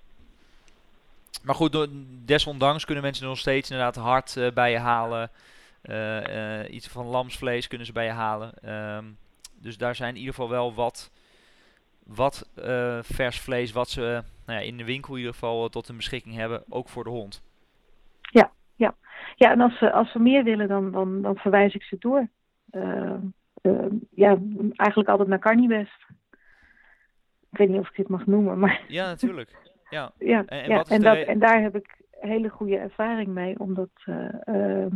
Maar 1.42 1.54
goed, 1.54 1.88
desondanks 2.24 2.84
kunnen 2.84 3.04
mensen 3.04 3.26
nog 3.26 3.38
steeds 3.38 3.70
inderdaad 3.70 3.96
hard 3.96 4.36
uh, 4.36 4.50
bij 4.52 4.70
je 4.70 4.78
halen. 4.78 5.30
Iets 6.70 6.88
van 6.88 7.06
lamsvlees 7.06 7.66
kunnen 7.66 7.86
ze 7.86 7.92
bij 7.92 8.04
je 8.04 8.10
halen. 8.10 8.74
Um, 8.74 9.18
dus 9.60 9.76
daar 9.76 9.94
zijn 9.94 10.10
in 10.10 10.18
ieder 10.18 10.34
geval 10.34 10.48
wel 10.48 10.74
wat, 10.74 11.10
wat 12.14 12.50
vers 13.02 13.40
vlees 13.40 13.72
wat 13.72 13.88
ze 13.88 14.22
nou 14.46 14.60
ja, 14.60 14.66
in 14.66 14.76
de 14.76 14.84
winkel 14.84 15.12
in 15.12 15.18
ieder 15.18 15.32
geval 15.32 15.68
tot 15.68 15.86
hun 15.86 15.96
beschikking 15.96 16.34
hebben. 16.34 16.62
Ook 16.68 16.88
voor 16.88 17.04
de 17.04 17.10
hond. 17.10 17.42
Ja, 18.20 18.50
ja. 18.76 18.94
ja 19.36 19.50
en 19.50 19.60
als 19.60 19.78
ze, 19.78 19.92
als 19.92 20.12
ze 20.12 20.18
meer 20.18 20.44
willen, 20.44 20.68
dan, 20.68 20.92
dan, 20.92 21.22
dan 21.22 21.36
verwijs 21.36 21.74
ik 21.74 21.82
ze 21.82 21.96
door. 21.98 22.28
Ja, 24.14 24.38
eigenlijk 24.76 25.08
altijd 25.08 25.28
naar 25.28 25.38
Carnibest 25.38 26.08
ik 27.50 27.58
weet 27.58 27.68
niet 27.68 27.80
of 27.80 27.88
ik 27.88 27.96
dit 27.96 28.08
mag 28.08 28.26
noemen, 28.26 28.58
maar... 28.58 28.82
Ja, 28.88 29.06
natuurlijk. 29.06 29.50
Ja, 29.90 30.12
ja, 30.18 30.38
en, 30.38 30.46
en, 30.46 30.68
ja, 30.68 30.84
en, 30.88 31.00
dat, 31.00 31.16
en 31.16 31.38
daar 31.38 31.62
heb 31.62 31.76
ik 31.76 32.00
hele 32.10 32.48
goede 32.48 32.76
ervaring 32.76 33.28
mee, 33.28 33.58
omdat 33.58 33.90
uh, 34.06 34.16
uh, 34.44 34.86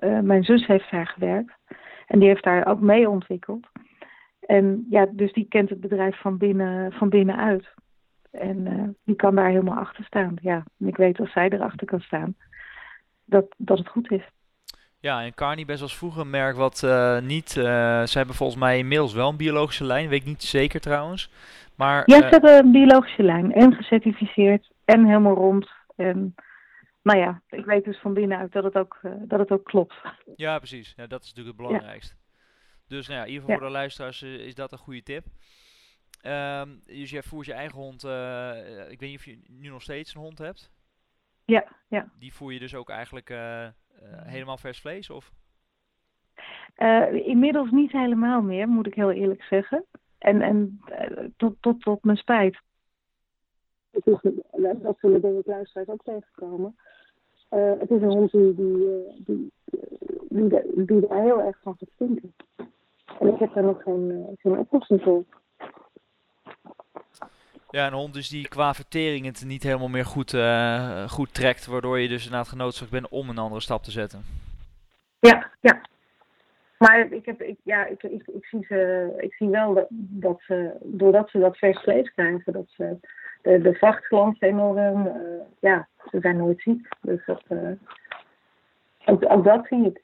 uh, 0.00 0.20
mijn 0.20 0.44
zus 0.44 0.66
heeft 0.66 0.90
daar 0.90 1.06
gewerkt. 1.06 1.52
En 2.06 2.18
die 2.18 2.28
heeft 2.28 2.44
daar 2.44 2.66
ook 2.66 2.80
mee 2.80 3.08
ontwikkeld. 3.08 3.66
En 4.50 4.86
ja, 4.90 5.06
dus 5.12 5.32
die 5.32 5.46
kent 5.48 5.68
het 5.68 5.80
bedrijf 5.80 6.20
van, 6.20 6.38
binnen, 6.38 6.92
van 6.92 7.08
binnenuit. 7.08 7.68
En 8.30 8.96
die 9.04 9.16
kan 9.16 9.34
daar 9.34 9.48
helemaal 9.48 9.78
achter 9.78 10.04
staan. 10.04 10.36
Ja, 10.42 10.64
en 10.78 10.86
ik 10.86 10.96
weet 10.96 11.20
als 11.20 11.32
zij 11.32 11.48
erachter 11.48 11.86
kan 11.86 12.00
staan, 12.00 12.34
dat, 13.24 13.54
dat 13.56 13.78
het 13.78 13.88
goed 13.88 14.10
is. 14.10 14.22
Ja, 14.98 15.22
en 15.22 15.34
Carney 15.34 15.64
best 15.64 15.82
als 15.82 15.96
vroeger 15.96 16.20
een 16.20 16.30
merk 16.30 16.56
wat 16.56 16.82
uh, 16.84 17.20
niet... 17.20 17.56
Uh, 17.56 17.64
ze 18.02 18.18
hebben 18.18 18.34
volgens 18.34 18.58
mij 18.58 18.78
inmiddels 18.78 19.14
wel 19.14 19.28
een 19.28 19.36
biologische 19.36 19.84
lijn, 19.84 20.08
weet 20.08 20.20
ik 20.20 20.26
niet 20.26 20.42
zeker 20.42 20.80
trouwens. 20.80 21.30
Maar, 21.76 22.02
ja, 22.06 22.16
ze 22.16 22.26
hebben 22.26 22.58
een 22.58 22.72
biologische 22.72 23.22
lijn 23.22 23.52
en 23.52 23.74
gecertificeerd 23.74 24.70
en 24.84 25.06
helemaal 25.06 25.34
rond. 25.34 25.70
En 25.96 26.34
nou 27.02 27.18
ja, 27.18 27.42
ik 27.48 27.64
weet 27.64 27.84
dus 27.84 27.98
van 27.98 28.14
binnenuit 28.14 28.52
dat 28.52 28.64
het 28.64 28.76
ook, 28.76 29.00
dat 29.20 29.38
het 29.38 29.50
ook 29.50 29.64
klopt. 29.64 29.94
Ja, 30.36 30.58
precies. 30.58 30.92
Ja, 30.96 31.06
dat 31.06 31.22
is 31.22 31.28
natuurlijk 31.28 31.56
het 31.56 31.66
belangrijkste. 31.66 32.14
Ja. 32.14 32.19
Dus 32.90 33.08
nou 33.08 33.18
ja, 33.18 33.24
in 33.24 33.32
ieder 33.32 33.42
geval 33.42 33.54
ja. 33.54 33.60
voor 33.60 33.70
de 33.70 33.78
luisteraars 33.78 34.22
is 34.22 34.54
dat 34.54 34.72
een 34.72 34.78
goede 34.78 35.02
tip. 35.02 35.24
Ehm, 36.20 36.68
dus 36.84 37.10
jij 37.10 37.22
voert 37.22 37.46
je 37.46 37.52
eigen 37.52 37.78
hond. 37.78 38.02
ik 38.90 39.00
weet 39.00 39.10
niet 39.10 39.18
of 39.18 39.24
je 39.24 39.38
nu 39.48 39.68
nog 39.68 39.82
steeds 39.82 40.14
een 40.14 40.20
hond 40.20 40.38
hebt. 40.38 40.70
Ja, 41.44 41.64
ja. 41.88 42.10
Die 42.18 42.32
voer 42.32 42.52
je 42.52 42.58
dus 42.58 42.74
ook 42.74 42.88
eigenlijk 42.90 43.28
helemaal 44.24 44.56
vers 44.56 44.80
vlees? 44.80 45.10
Of? 45.10 45.32
inmiddels 47.24 47.70
niet 47.70 47.92
helemaal 47.92 48.42
meer, 48.42 48.68
moet 48.68 48.86
ik 48.86 48.94
heel 48.94 49.10
eerlijk 49.10 49.42
zeggen. 49.42 49.84
En, 50.18 50.42
en 50.42 50.80
tot, 51.36 51.56
tot, 51.60 51.80
tot 51.80 52.04
mijn 52.04 52.16
spijt. 52.16 52.60
Het 53.90 54.06
is, 54.06 54.32
dat 54.82 54.98
zullen 54.98 55.20
denk 55.20 55.38
ik 55.38 55.46
luisteraars 55.46 55.88
ook 55.88 56.02
tegenkomen. 56.02 56.76
Uh, 57.50 57.72
het 57.78 57.90
is 57.90 58.02
een 58.02 58.10
hond 58.10 58.30
die, 58.30 58.54
die, 58.54 59.22
die, 59.24 59.52
die, 60.28 60.84
die, 60.86 61.06
daar 61.08 61.22
heel 61.22 61.42
erg 61.42 61.58
van 61.62 61.76
gaat 61.78 61.88
stinken. 61.94 62.34
En 63.18 63.26
ik 63.26 63.38
heb 63.38 63.54
daar 63.54 63.64
nog 63.64 63.82
geen, 63.82 64.26
geen 64.38 64.58
oplossing 64.58 65.02
voor. 65.02 65.24
Ja, 67.70 67.86
een 67.86 67.92
hond 67.92 68.14
dus 68.14 68.28
die 68.28 68.48
qua 68.48 68.74
vertering 68.74 69.26
het 69.26 69.44
niet 69.46 69.62
helemaal 69.62 69.88
meer 69.88 70.04
goed, 70.04 70.32
uh, 70.32 71.08
goed 71.08 71.34
trekt, 71.34 71.66
waardoor 71.66 71.98
je 71.98 72.08
dus 72.08 72.24
inderdaad 72.24 72.48
genoodzaakt 72.48 72.90
bent 72.90 73.08
om 73.08 73.28
een 73.28 73.38
andere 73.38 73.60
stap 73.60 73.82
te 73.82 73.90
zetten. 73.90 74.22
Ja, 75.20 75.50
ja. 75.60 75.80
Maar 76.78 77.12
ik, 77.12 77.26
heb, 77.26 77.42
ik, 77.42 77.58
ja, 77.62 77.86
ik, 77.86 78.02
ik, 78.02 78.26
ik, 78.26 78.44
zie, 78.44 78.64
ze, 78.64 79.12
ik 79.16 79.34
zie 79.34 79.48
wel 79.48 79.74
dat, 79.74 79.86
dat 79.90 80.40
ze, 80.40 80.76
doordat 80.82 81.30
ze 81.30 81.38
dat 81.38 81.56
vers 81.56 81.82
vlees 81.82 82.12
krijgen, 82.12 82.52
dat 82.52 82.66
ze 82.68 82.96
de, 83.42 83.60
de 83.60 83.74
vachtglans 83.74 84.40
enorm, 84.40 85.06
uh, 85.06 85.12
ja, 85.58 85.88
ze 86.10 86.20
zijn 86.20 86.36
nooit 86.36 86.60
ziek. 86.60 86.88
Dus 87.00 87.26
dat, 87.26 87.42
uh, 87.48 87.70
ook, 89.04 89.32
ook 89.32 89.44
dat 89.44 89.66
zie 89.66 89.86
ik. 89.86 90.02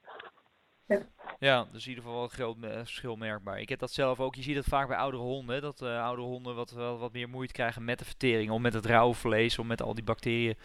Ja. 1.38 1.66
Dus 1.72 1.82
in 1.82 1.88
ieder 1.88 2.04
geval 2.04 2.18
wel 2.18 2.24
een 2.24 2.36
groot 2.36 2.56
verschil 2.60 3.16
merkbaar. 3.16 3.60
Ik 3.60 3.68
heb 3.68 3.78
dat 3.78 3.90
zelf 3.90 4.20
ook. 4.20 4.34
Je 4.34 4.42
ziet 4.42 4.56
het 4.56 4.64
vaak 4.68 4.88
bij 4.88 4.96
oudere 4.96 5.22
honden. 5.22 5.62
Dat 5.62 5.80
uh, 5.82 6.02
oudere 6.02 6.28
honden 6.28 6.54
wat, 6.54 6.70
wel 6.70 6.98
wat 6.98 7.12
meer 7.12 7.28
moeite 7.28 7.52
krijgen 7.52 7.84
met 7.84 7.98
de 7.98 8.04
vertering. 8.04 8.50
Om 8.50 8.62
met 8.62 8.74
het 8.74 8.86
rauwe 8.86 9.14
vlees, 9.14 9.58
om 9.58 9.66
met 9.66 9.82
al 9.82 9.94
die 9.94 10.04
bacteriën 10.04 10.56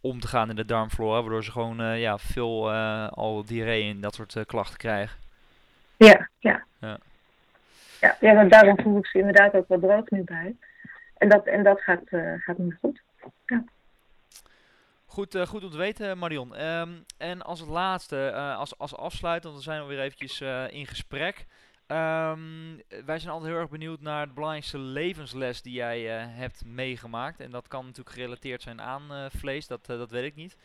om 0.00 0.20
te 0.20 0.28
gaan 0.28 0.50
in 0.50 0.56
de 0.56 0.64
darmflora. 0.64 1.20
Waardoor 1.20 1.44
ze 1.44 1.50
gewoon 1.52 1.80
uh, 1.80 2.00
ja, 2.00 2.18
veel 2.18 2.72
uh, 2.72 3.08
al 3.08 3.44
diarree 3.44 3.90
en 3.90 4.00
dat 4.00 4.14
soort 4.14 4.46
klachten 4.46 4.78
krijgen. 4.78 5.18
Ja, 5.96 6.28
ja. 6.38 6.64
Ja, 6.80 6.98
ja, 8.00 8.16
ja 8.20 8.44
daarom 8.44 8.80
voel 8.80 8.98
ik 8.98 9.06
ze 9.06 9.18
inderdaad 9.18 9.54
ook 9.54 9.68
wat 9.68 9.80
droog 9.80 10.10
nu 10.10 10.22
bij. 10.22 10.56
En 11.16 11.28
dat, 11.28 11.46
en 11.46 11.62
dat 11.62 11.80
gaat, 11.80 12.08
gaat 12.38 12.58
nu 12.58 12.76
goed. 12.80 13.02
Ja. 13.46 13.64
Goed, 15.10 15.34
uh, 15.34 15.46
goed 15.46 15.64
om 15.64 15.70
te 15.70 15.76
weten, 15.76 16.18
Marion. 16.18 16.64
Um, 16.64 17.04
en 17.16 17.42
als 17.42 17.60
laatste, 17.60 18.30
uh, 18.34 18.56
als, 18.56 18.78
als 18.78 18.96
afsluit, 18.96 19.42
want 19.42 19.54
dan 19.54 19.64
zijn 19.64 19.82
we 19.82 19.88
weer 19.88 20.00
eventjes 20.00 20.40
in 20.70 20.86
gesprek. 20.86 21.46
Um, 21.86 22.82
wij 23.04 23.18
zijn 23.18 23.32
altijd 23.32 23.50
heel 23.50 23.60
erg 23.60 23.70
benieuwd 23.70 24.00
naar 24.00 24.26
de 24.26 24.32
belangrijkste 24.32 24.78
levensles 24.78 25.62
die 25.62 25.72
jij 25.72 26.00
hebt 26.28 26.64
meegemaakt. 26.64 27.40
En 27.40 27.50
dat 27.50 27.68
kan 27.68 27.84
natuurlijk 27.84 28.16
gerelateerd 28.16 28.62
zijn 28.62 28.80
aan 28.80 29.30
vlees, 29.30 29.66
dat, 29.66 29.86
dat 29.86 30.10
weet 30.10 30.24
ik 30.24 30.34
niet. 30.34 30.56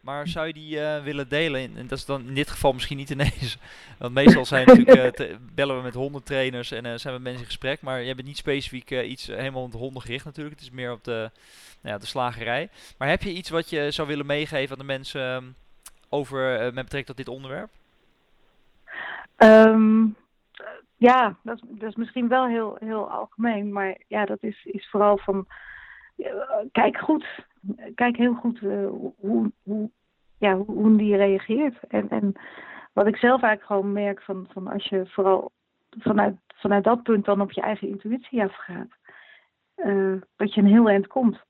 Maar 0.00 0.28
zou 0.28 0.46
je 0.46 0.52
die 0.52 0.80
willen 0.80 1.28
delen? 1.28 1.76
En 1.76 1.86
dat 1.86 1.98
is 1.98 2.04
dan 2.04 2.26
in 2.26 2.34
dit 2.34 2.50
geval 2.50 2.72
misschien 2.72 2.96
niet 2.96 3.10
ineens. 3.10 3.58
Want 3.98 4.14
meestal 4.14 4.44
zijn 4.44 4.66
natuurlijk, 4.66 5.38
bellen 5.54 5.76
we 5.76 5.82
met 5.82 5.94
hondentrainers 5.94 6.70
en 6.70 7.00
zijn 7.00 7.14
we 7.14 7.20
mensen 7.20 7.40
in 7.40 7.46
gesprek. 7.46 7.82
Maar 7.82 8.02
je 8.02 8.14
bent 8.14 8.26
niet 8.26 8.36
specifiek 8.36 8.90
iets 8.90 9.26
helemaal 9.26 9.62
op 9.62 9.72
de 9.72 9.78
honden 9.78 10.02
gericht 10.02 10.24
natuurlijk. 10.24 10.54
Het 10.54 10.64
is 10.64 10.74
meer 10.74 10.92
op 10.92 11.04
de 11.04 11.30
ja, 11.82 11.98
de 11.98 12.06
slagerij. 12.06 12.68
Maar 12.98 13.08
heb 13.08 13.22
je 13.22 13.32
iets 13.32 13.50
wat 13.50 13.70
je 13.70 13.90
zou 13.90 14.08
willen 14.08 14.26
meegeven 14.26 14.72
aan 14.72 14.86
de 14.86 14.92
mensen 14.92 15.22
ehm, 15.22 15.44
over, 16.08 16.58
met 16.58 16.74
betrekking 16.74 17.06
tot 17.06 17.16
dit 17.16 17.28
onderwerp? 17.28 17.70
Um, 19.36 20.16
ja, 20.96 21.36
dat 21.42 21.56
is, 21.56 21.62
dat 21.68 21.88
is 21.88 21.96
misschien 21.96 22.28
wel 22.28 22.46
heel, 22.46 22.76
heel 22.80 23.10
algemeen. 23.10 23.72
Maar 23.72 23.96
ja, 24.06 24.24
dat 24.24 24.42
is, 24.42 24.64
is 24.64 24.88
vooral 24.90 25.18
van... 25.18 25.46
kijk 26.72 26.98
goed. 26.98 27.26
Kijk 27.94 28.16
heel 28.16 28.34
goed 28.34 28.60
uh, 28.60 28.88
hoe, 29.18 29.52
hoe, 29.62 29.90
ja, 30.38 30.56
hoe, 30.56 30.96
die 30.96 31.16
reageert. 31.16 31.78
En, 31.88 32.08
en 32.08 32.32
wat 32.92 33.06
ik 33.06 33.16
zelf 33.16 33.42
eigenlijk 33.42 33.64
gewoon 33.64 33.92
merk 33.92 34.22
van, 34.22 34.46
van 34.52 34.66
als 34.66 34.88
je 34.88 35.06
vooral 35.06 35.50
vanuit, 35.98 36.36
vanuit 36.46 36.84
dat 36.84 37.02
punt 37.02 37.24
dan 37.24 37.40
op 37.40 37.52
je 37.52 37.60
eigen 37.60 37.88
intuïtie 37.88 38.42
afgaat. 38.42 38.88
Uh, 39.76 40.20
dat 40.36 40.54
je 40.54 40.60
een 40.60 40.66
heel 40.66 40.88
eind 40.88 41.06
komt. 41.06 41.40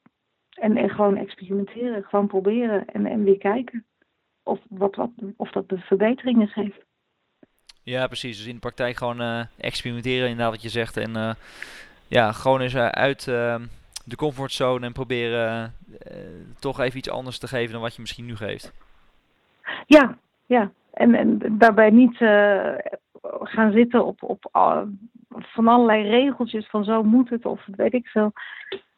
En, 0.51 0.77
en 0.77 0.91
gewoon 0.91 1.17
experimenteren, 1.17 2.05
gewoon 2.05 2.27
proberen 2.27 2.87
en, 2.87 3.07
en 3.07 3.25
weer 3.25 3.39
kijken 3.39 3.85
of, 4.43 4.59
wat, 4.69 4.95
wat, 4.95 5.11
of 5.37 5.51
dat 5.51 5.69
de 5.69 5.79
verbeteringen 5.79 6.49
geeft. 6.49 6.85
Ja, 7.83 8.07
precies. 8.07 8.37
Dus 8.37 8.47
in 8.47 8.55
de 8.55 8.61
praktijk 8.61 8.97
gewoon 8.97 9.21
uh, 9.21 9.45
experimenteren, 9.59 10.29
inderdaad 10.29 10.53
wat 10.53 10.63
je 10.63 10.69
zegt. 10.69 10.97
En 10.97 11.37
ja, 12.09 12.33
gewoon 12.33 12.61
eens 12.61 12.77
uit 12.77 13.25
de 14.05 14.17
comfortzone 14.17 14.87
en 14.87 14.93
proberen 14.93 15.75
toch 16.59 16.81
even 16.81 16.99
iets 16.99 17.11
anders 17.11 17.39
te 17.39 17.49
geven 17.49 17.73
dan 17.73 17.81
wat 17.81 17.95
je 17.95 18.01
misschien 18.01 18.27
nu 18.27 18.37
geeft. 18.37 18.73
Ja, 19.87 20.19
ja. 20.47 20.73
En, 20.93 21.15
en 21.15 21.59
daarbij 21.59 21.91
niet 21.91 22.17
gaan 23.43 23.73
zitten 23.73 24.07
op, 24.07 24.23
op 24.23 24.49
van 25.29 25.69
allerlei 25.69 26.09
regeltjes 26.09 26.69
van 26.69 26.85
zo 26.85 27.03
moet 27.03 27.31
het 27.31 27.47
of 27.47 27.67
weet 27.67 27.95
ik 27.95 28.07
veel. 28.07 28.33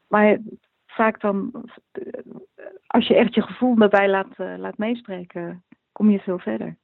Maar 0.09 0.39
vaak 0.87 1.21
dan, 1.21 1.65
als 2.87 3.07
je 3.07 3.17
echt 3.17 3.35
je 3.35 3.43
gevoel 3.43 3.75
daarbij 3.75 4.09
laat, 4.09 4.35
laat 4.37 4.79
meespreken, 4.79 5.63
kom 5.93 6.11
je 6.11 6.19
veel 6.19 6.39
verder. 6.39 6.77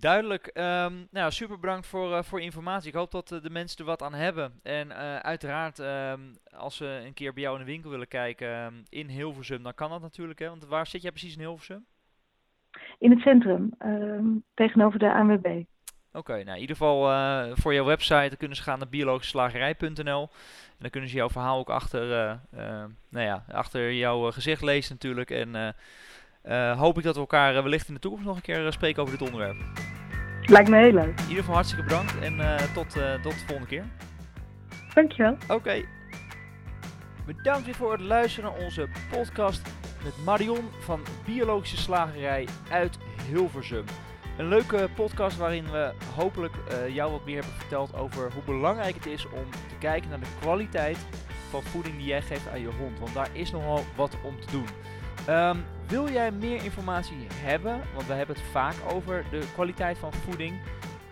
Duidelijk. 0.00 0.50
Um, 0.54 1.08
nou, 1.10 1.30
super 1.30 1.58
bedankt 1.58 1.86
voor, 1.86 2.10
uh, 2.10 2.22
voor 2.22 2.40
informatie. 2.40 2.88
Ik 2.88 2.94
hoop 2.94 3.10
dat 3.10 3.32
uh, 3.32 3.42
de 3.42 3.50
mensen 3.50 3.78
er 3.78 3.84
wat 3.84 4.02
aan 4.02 4.14
hebben. 4.14 4.52
En 4.62 4.94
uiteraard, 5.22 5.78
um, 5.78 6.32
als 6.56 6.76
ze 6.76 7.02
een 7.06 7.14
keer 7.14 7.32
bij 7.32 7.42
jou 7.42 7.58
in 7.58 7.64
de 7.64 7.70
winkel 7.70 7.90
willen 7.90 8.08
kijken 8.08 8.64
um, 8.64 8.82
in 8.88 9.08
Hilversum, 9.08 9.62
dan 9.62 9.74
kan 9.74 9.90
dat 9.90 10.00
natuurlijk. 10.00 10.38
Hè? 10.38 10.48
Want 10.48 10.66
waar 10.66 10.86
zit 10.86 11.02
jij 11.02 11.10
precies 11.10 11.34
in 11.34 11.40
Hilversum? 11.40 11.86
In 12.98 13.10
het 13.10 13.20
centrum, 13.20 13.70
tegenover 14.54 14.98
de 14.98 15.12
ANWB. 15.12 15.62
Oké, 16.12 16.32
nou 16.32 16.54
in 16.54 16.60
ieder 16.60 16.76
geval 16.76 17.00
voor 17.54 17.74
jouw 17.74 17.84
website 17.84 18.36
kunnen 18.36 18.56
ze 18.56 18.62
gaan 18.62 18.78
naar 18.78 18.88
biologischeslagerij.nl. 18.88 20.22
En 20.68 20.78
dan 20.78 20.90
kunnen 20.90 21.10
ze 21.10 21.16
jouw 21.16 21.30
verhaal 21.30 21.58
ook 21.58 21.70
achter, 21.70 22.06
nou 23.08 23.24
ja, 23.24 23.44
achter 23.52 23.92
jouw 23.92 24.30
gezicht 24.30 24.62
lezen 24.62 24.92
natuurlijk. 24.92 25.30
En 25.30 25.74
hoop 26.76 26.98
ik 26.98 27.04
dat 27.04 27.14
we 27.14 27.20
elkaar 27.20 27.62
wellicht 27.62 27.88
in 27.88 27.94
de 27.94 28.00
toekomst 28.00 28.26
nog 28.26 28.36
een 28.36 28.42
keer 28.42 28.72
spreken 28.72 29.02
over 29.02 29.18
dit 29.18 29.26
onderwerp. 29.26 29.87
Lijkt 30.48 30.68
me 30.68 30.76
heel 30.76 30.92
leuk. 30.92 31.20
In 31.20 31.22
ieder 31.22 31.36
geval 31.36 31.54
hartstikke 31.54 31.84
bedankt 31.84 32.18
en 32.18 32.36
tot, 32.74 32.90
tot 33.22 33.32
de 33.32 33.44
volgende 33.46 33.66
keer. 33.66 33.84
Dankjewel. 34.94 35.32
Oké. 35.32 35.54
Okay. 35.54 35.84
Bedankt 37.26 37.64
weer 37.64 37.74
voor 37.74 37.92
het 37.92 38.00
luisteren 38.00 38.50
naar 38.50 38.64
onze 38.64 38.88
podcast 39.10 39.62
met 40.04 40.24
Marion 40.24 40.70
van 40.80 41.00
Biologische 41.24 41.76
Slagerij 41.76 42.48
uit 42.70 42.98
Hilversum. 43.30 43.84
Een 44.38 44.48
leuke 44.48 44.88
podcast 44.94 45.36
waarin 45.36 45.70
we 45.70 45.92
hopelijk 46.14 46.54
uh, 46.54 46.94
jou 46.94 47.10
wat 47.10 47.24
meer 47.24 47.34
hebben 47.34 47.54
verteld 47.54 47.94
over 47.94 48.32
hoe 48.32 48.42
belangrijk 48.42 48.94
het 48.94 49.06
is 49.06 49.26
om 49.26 49.50
te 49.50 49.74
kijken 49.78 50.10
naar 50.10 50.20
de 50.20 50.36
kwaliteit 50.40 50.98
van 51.50 51.62
voeding 51.62 51.96
die 51.96 52.06
jij 52.06 52.22
geeft 52.22 52.48
aan 52.48 52.60
je 52.60 52.70
hond. 52.78 52.98
Want 52.98 53.14
daar 53.14 53.28
is 53.32 53.50
nogal 53.50 53.84
wat 53.96 54.16
om 54.22 54.40
te 54.40 54.50
doen. 54.50 54.66
Um, 55.28 55.64
wil 55.86 56.10
jij 56.10 56.30
meer 56.30 56.64
informatie 56.64 57.26
hebben, 57.34 57.80
want 57.94 58.06
we 58.06 58.12
hebben 58.12 58.36
het 58.36 58.44
vaak 58.50 58.74
over 58.92 59.24
de 59.30 59.42
kwaliteit 59.54 59.98
van 59.98 60.12
voeding. 60.12 60.60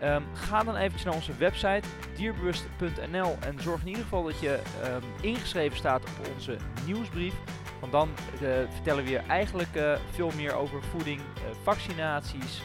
Um, 0.02 0.24
ga 0.33 0.62
dan 0.62 0.76
eventjes 0.76 1.05
naar 1.05 1.14
onze 1.14 1.37
website 1.37 1.88
dierbewust.nl 2.16 3.37
en 3.40 3.61
zorg 3.61 3.81
in 3.81 3.87
ieder 3.87 4.02
geval 4.02 4.22
dat 4.22 4.40
je 4.40 4.61
um, 4.85 5.02
ingeschreven 5.20 5.76
staat 5.76 6.02
op 6.02 6.29
onze 6.35 6.57
nieuwsbrief. 6.87 7.35
Want 7.81 7.92
dan 7.92 8.09
uh, 8.35 8.48
vertellen 8.72 9.05
we 9.05 9.11
je 9.11 9.18
eigenlijk 9.18 9.74
uh, 9.76 9.92
veel 10.11 10.31
meer 10.37 10.55
over 10.55 10.83
voeding, 10.83 11.20
uh, 11.20 11.44
vaccinaties, 11.62 12.62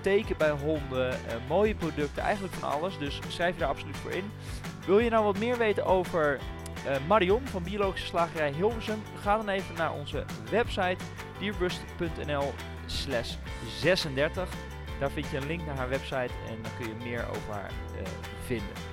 teken 0.00 0.36
bij 0.36 0.50
honden, 0.50 1.16
mooie 1.48 1.74
producten, 1.74 2.22
eigenlijk 2.22 2.54
van 2.54 2.70
alles. 2.70 2.98
Dus 2.98 3.20
schrijf 3.28 3.54
je 3.54 3.60
daar 3.60 3.68
absoluut 3.68 3.96
voor 3.96 4.10
in. 4.10 4.30
Wil 4.86 4.98
je 4.98 5.10
nou 5.10 5.24
wat 5.24 5.38
meer 5.38 5.58
weten 5.58 5.86
over 5.86 6.40
Marion 7.06 7.46
van 7.46 7.62
Biologische 7.62 8.06
Slagerij 8.06 8.52
Hilversum? 8.52 9.02
Ga 9.20 9.36
dan 9.36 9.48
even 9.48 9.74
naar 9.74 9.92
onze 9.92 10.24
website 10.50 11.04
dierbewust.nl 11.38 12.52
slash 12.86 13.34
36. 13.78 14.48
Daar 15.00 15.10
vind 15.10 15.30
je 15.30 15.36
een 15.36 15.46
link 15.46 15.66
naar 15.66 15.76
haar 15.76 15.88
website 15.88 16.32
en 16.48 16.62
dan 16.62 16.72
kun 16.78 16.88
je 16.88 17.04
meer 17.04 17.28
over 17.28 17.52
haar 17.52 17.70
vinden. 18.46 18.92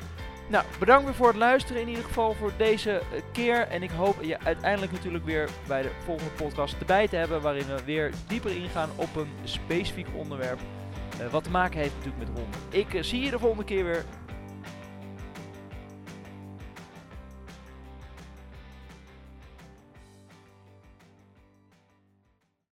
Nou, 0.52 0.66
bedankt 0.80 1.06
weer 1.06 1.14
voor 1.14 1.28
het 1.28 1.36
luisteren 1.36 1.82
in 1.82 1.88
ieder 1.88 2.04
geval 2.04 2.34
voor 2.34 2.52
deze 2.58 3.02
keer. 3.32 3.68
En 3.68 3.84
ik 3.84 3.90
hoop 3.90 4.24
je 4.24 4.40
uiteindelijk 4.40 4.92
natuurlijk 4.92 5.26
weer 5.26 5.50
bij 5.68 5.82
de 5.82 5.92
volgende 6.06 6.32
podcast 6.32 6.76
erbij 6.80 7.08
te 7.08 7.16
hebben. 7.16 7.42
Waarin 7.42 7.66
we 7.66 7.84
weer 7.86 8.12
dieper 8.28 8.56
ingaan 8.56 8.90
op 8.96 9.16
een 9.16 9.32
specifiek 9.44 10.08
onderwerp. 10.14 10.60
Wat 11.32 11.44
te 11.44 11.50
maken 11.50 11.80
heeft 11.80 11.96
natuurlijk 11.96 12.30
met 12.30 12.38
honden. 12.38 12.60
Ik 12.70 13.04
zie 13.04 13.22
je 13.22 13.30
de 13.30 13.40
volgende 13.40 13.64
keer 13.64 13.84
weer. 13.84 14.06